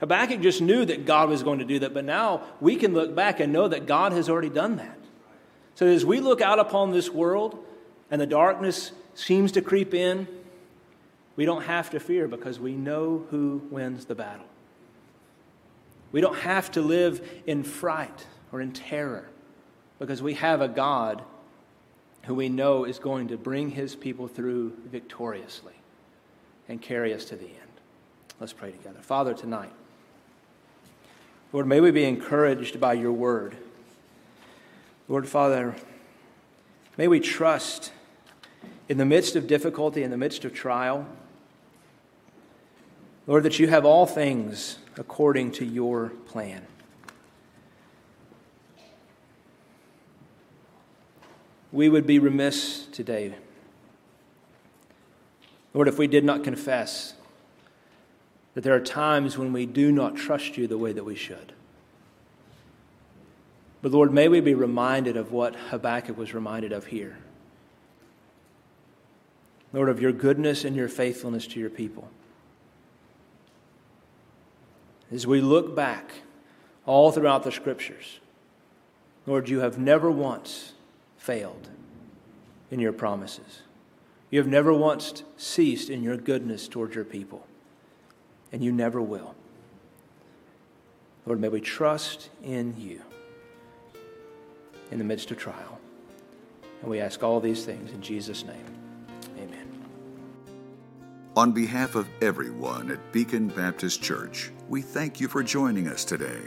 Habakkuk 0.00 0.40
just 0.40 0.60
knew 0.60 0.84
that 0.84 1.06
God 1.06 1.28
was 1.28 1.42
going 1.42 1.60
to 1.60 1.64
do 1.64 1.78
that, 1.80 1.94
but 1.94 2.04
now 2.04 2.42
we 2.60 2.76
can 2.76 2.92
look 2.92 3.14
back 3.14 3.40
and 3.40 3.52
know 3.52 3.68
that 3.68 3.86
God 3.86 4.12
has 4.12 4.28
already 4.28 4.50
done 4.50 4.76
that. 4.76 4.98
So 5.74 5.86
as 5.86 6.04
we 6.04 6.20
look 6.20 6.40
out 6.40 6.58
upon 6.58 6.90
this 6.90 7.08
world 7.08 7.64
and 8.10 8.20
the 8.20 8.26
darkness 8.26 8.92
seems 9.14 9.52
to 9.52 9.62
creep 9.62 9.94
in, 9.94 10.26
we 11.36 11.44
don't 11.44 11.62
have 11.62 11.90
to 11.90 12.00
fear 12.00 12.28
because 12.28 12.60
we 12.60 12.72
know 12.72 13.26
who 13.30 13.62
wins 13.70 14.04
the 14.04 14.14
battle. 14.14 14.46
We 16.12 16.20
don't 16.20 16.38
have 16.38 16.70
to 16.72 16.82
live 16.82 17.26
in 17.46 17.64
fright 17.64 18.26
or 18.52 18.60
in 18.60 18.72
terror 18.72 19.28
because 19.98 20.22
we 20.22 20.34
have 20.34 20.60
a 20.60 20.68
God 20.68 21.22
who 22.24 22.34
we 22.34 22.48
know 22.48 22.84
is 22.84 22.98
going 22.98 23.28
to 23.28 23.36
bring 23.36 23.70
his 23.70 23.96
people 23.96 24.28
through 24.28 24.74
victoriously 24.86 25.72
and 26.68 26.80
carry 26.80 27.12
us 27.12 27.24
to 27.26 27.36
the 27.36 27.46
end. 27.46 27.56
Let's 28.38 28.52
pray 28.52 28.70
together. 28.70 29.00
Father, 29.00 29.34
tonight, 29.34 29.72
Lord, 31.52 31.66
may 31.66 31.80
we 31.80 31.90
be 31.90 32.04
encouraged 32.04 32.78
by 32.78 32.94
your 32.94 33.12
word. 33.12 33.56
Lord 35.08 35.28
Father, 35.28 35.74
may 36.96 37.08
we 37.08 37.20
trust 37.20 37.92
in 38.88 38.98
the 38.98 39.04
midst 39.04 39.36
of 39.36 39.46
difficulty, 39.46 40.02
in 40.02 40.10
the 40.10 40.16
midst 40.16 40.44
of 40.44 40.54
trial, 40.54 41.06
Lord, 43.26 43.44
that 43.44 43.58
you 43.58 43.68
have 43.68 43.84
all 43.84 44.06
things 44.06 44.78
according 44.96 45.52
to 45.52 45.64
your 45.64 46.08
plan. 46.26 46.66
We 51.70 51.88
would 51.88 52.06
be 52.06 52.18
remiss 52.18 52.86
today, 52.86 53.34
Lord, 55.72 55.88
if 55.88 55.98
we 55.98 56.06
did 56.06 56.24
not 56.24 56.44
confess 56.44 57.14
that 58.54 58.62
there 58.62 58.74
are 58.74 58.80
times 58.80 59.38
when 59.38 59.52
we 59.54 59.64
do 59.64 59.90
not 59.90 60.16
trust 60.16 60.58
you 60.58 60.66
the 60.66 60.76
way 60.76 60.92
that 60.92 61.04
we 61.04 61.14
should. 61.14 61.54
But 63.80 63.92
Lord, 63.92 64.12
may 64.12 64.28
we 64.28 64.40
be 64.40 64.54
reminded 64.54 65.16
of 65.16 65.32
what 65.32 65.56
Habakkuk 65.56 66.18
was 66.18 66.34
reminded 66.34 66.72
of 66.72 66.86
here. 66.86 67.16
Lord, 69.72 69.88
of 69.88 70.00
your 70.00 70.12
goodness 70.12 70.64
and 70.64 70.76
your 70.76 70.88
faithfulness 70.88 71.46
to 71.48 71.60
your 71.60 71.70
people. 71.70 72.10
As 75.12 75.26
we 75.26 75.40
look 75.40 75.76
back 75.76 76.10
all 76.86 77.12
throughout 77.12 77.42
the 77.42 77.52
scriptures, 77.52 78.20
Lord, 79.26 79.48
you 79.48 79.60
have 79.60 79.78
never 79.78 80.10
once 80.10 80.72
failed 81.18 81.68
in 82.70 82.80
your 82.80 82.92
promises. 82.92 83.60
You 84.30 84.38
have 84.38 84.48
never 84.48 84.72
once 84.72 85.22
ceased 85.36 85.90
in 85.90 86.02
your 86.02 86.16
goodness 86.16 86.66
towards 86.66 86.94
your 86.94 87.04
people, 87.04 87.46
and 88.50 88.64
you 88.64 88.72
never 88.72 89.00
will. 89.00 89.34
Lord, 91.26 91.40
may 91.40 91.48
we 91.48 91.60
trust 91.60 92.30
in 92.42 92.74
you 92.78 93.02
in 94.90 94.98
the 94.98 95.04
midst 95.04 95.30
of 95.30 95.36
trial. 95.36 95.78
And 96.80 96.90
we 96.90 97.00
ask 97.00 97.22
all 97.22 97.38
these 97.38 97.64
things 97.64 97.92
in 97.92 98.02
Jesus' 98.02 98.44
name. 98.44 98.64
On 101.34 101.52
behalf 101.52 101.94
of 101.94 102.10
everyone 102.20 102.90
at 102.90 103.10
Beacon 103.10 103.48
Baptist 103.48 104.02
Church, 104.02 104.52
we 104.68 104.82
thank 104.82 105.18
you 105.18 105.28
for 105.28 105.42
joining 105.42 105.88
us 105.88 106.04
today. 106.04 106.42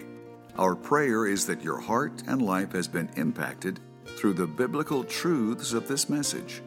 Our 0.60 0.76
prayer 0.76 1.26
is 1.26 1.48
that 1.48 1.64
your 1.64 1.80
heart 1.80 2.22
and 2.28 2.40
life 2.40 2.74
has 2.74 2.88
been 2.88 3.10
impacted 3.16 3.80
through 4.06 4.34
the 4.34 4.46
biblical 4.46 5.04
truths 5.04 5.74
of 5.74 5.88
this 5.88 6.08
message. 6.08 6.62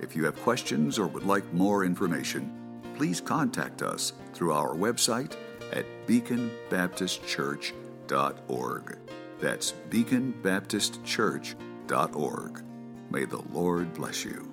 If 0.00 0.16
you 0.16 0.24
have 0.24 0.42
questions 0.42 0.98
or 0.98 1.06
would 1.06 1.22
like 1.22 1.54
more 1.54 1.84
information, 1.84 2.82
please 2.96 3.20
contact 3.20 3.80
us 3.80 4.12
through 4.34 4.52
our 4.52 4.74
website 4.74 5.36
at 5.72 5.86
beaconbaptistchurch.org. 6.08 8.98
That's 9.38 9.72
beaconbaptistchurch.org. 9.88 12.64
May 13.10 13.24
the 13.24 13.42
Lord 13.52 13.94
bless 13.94 14.24
you. 14.24 14.51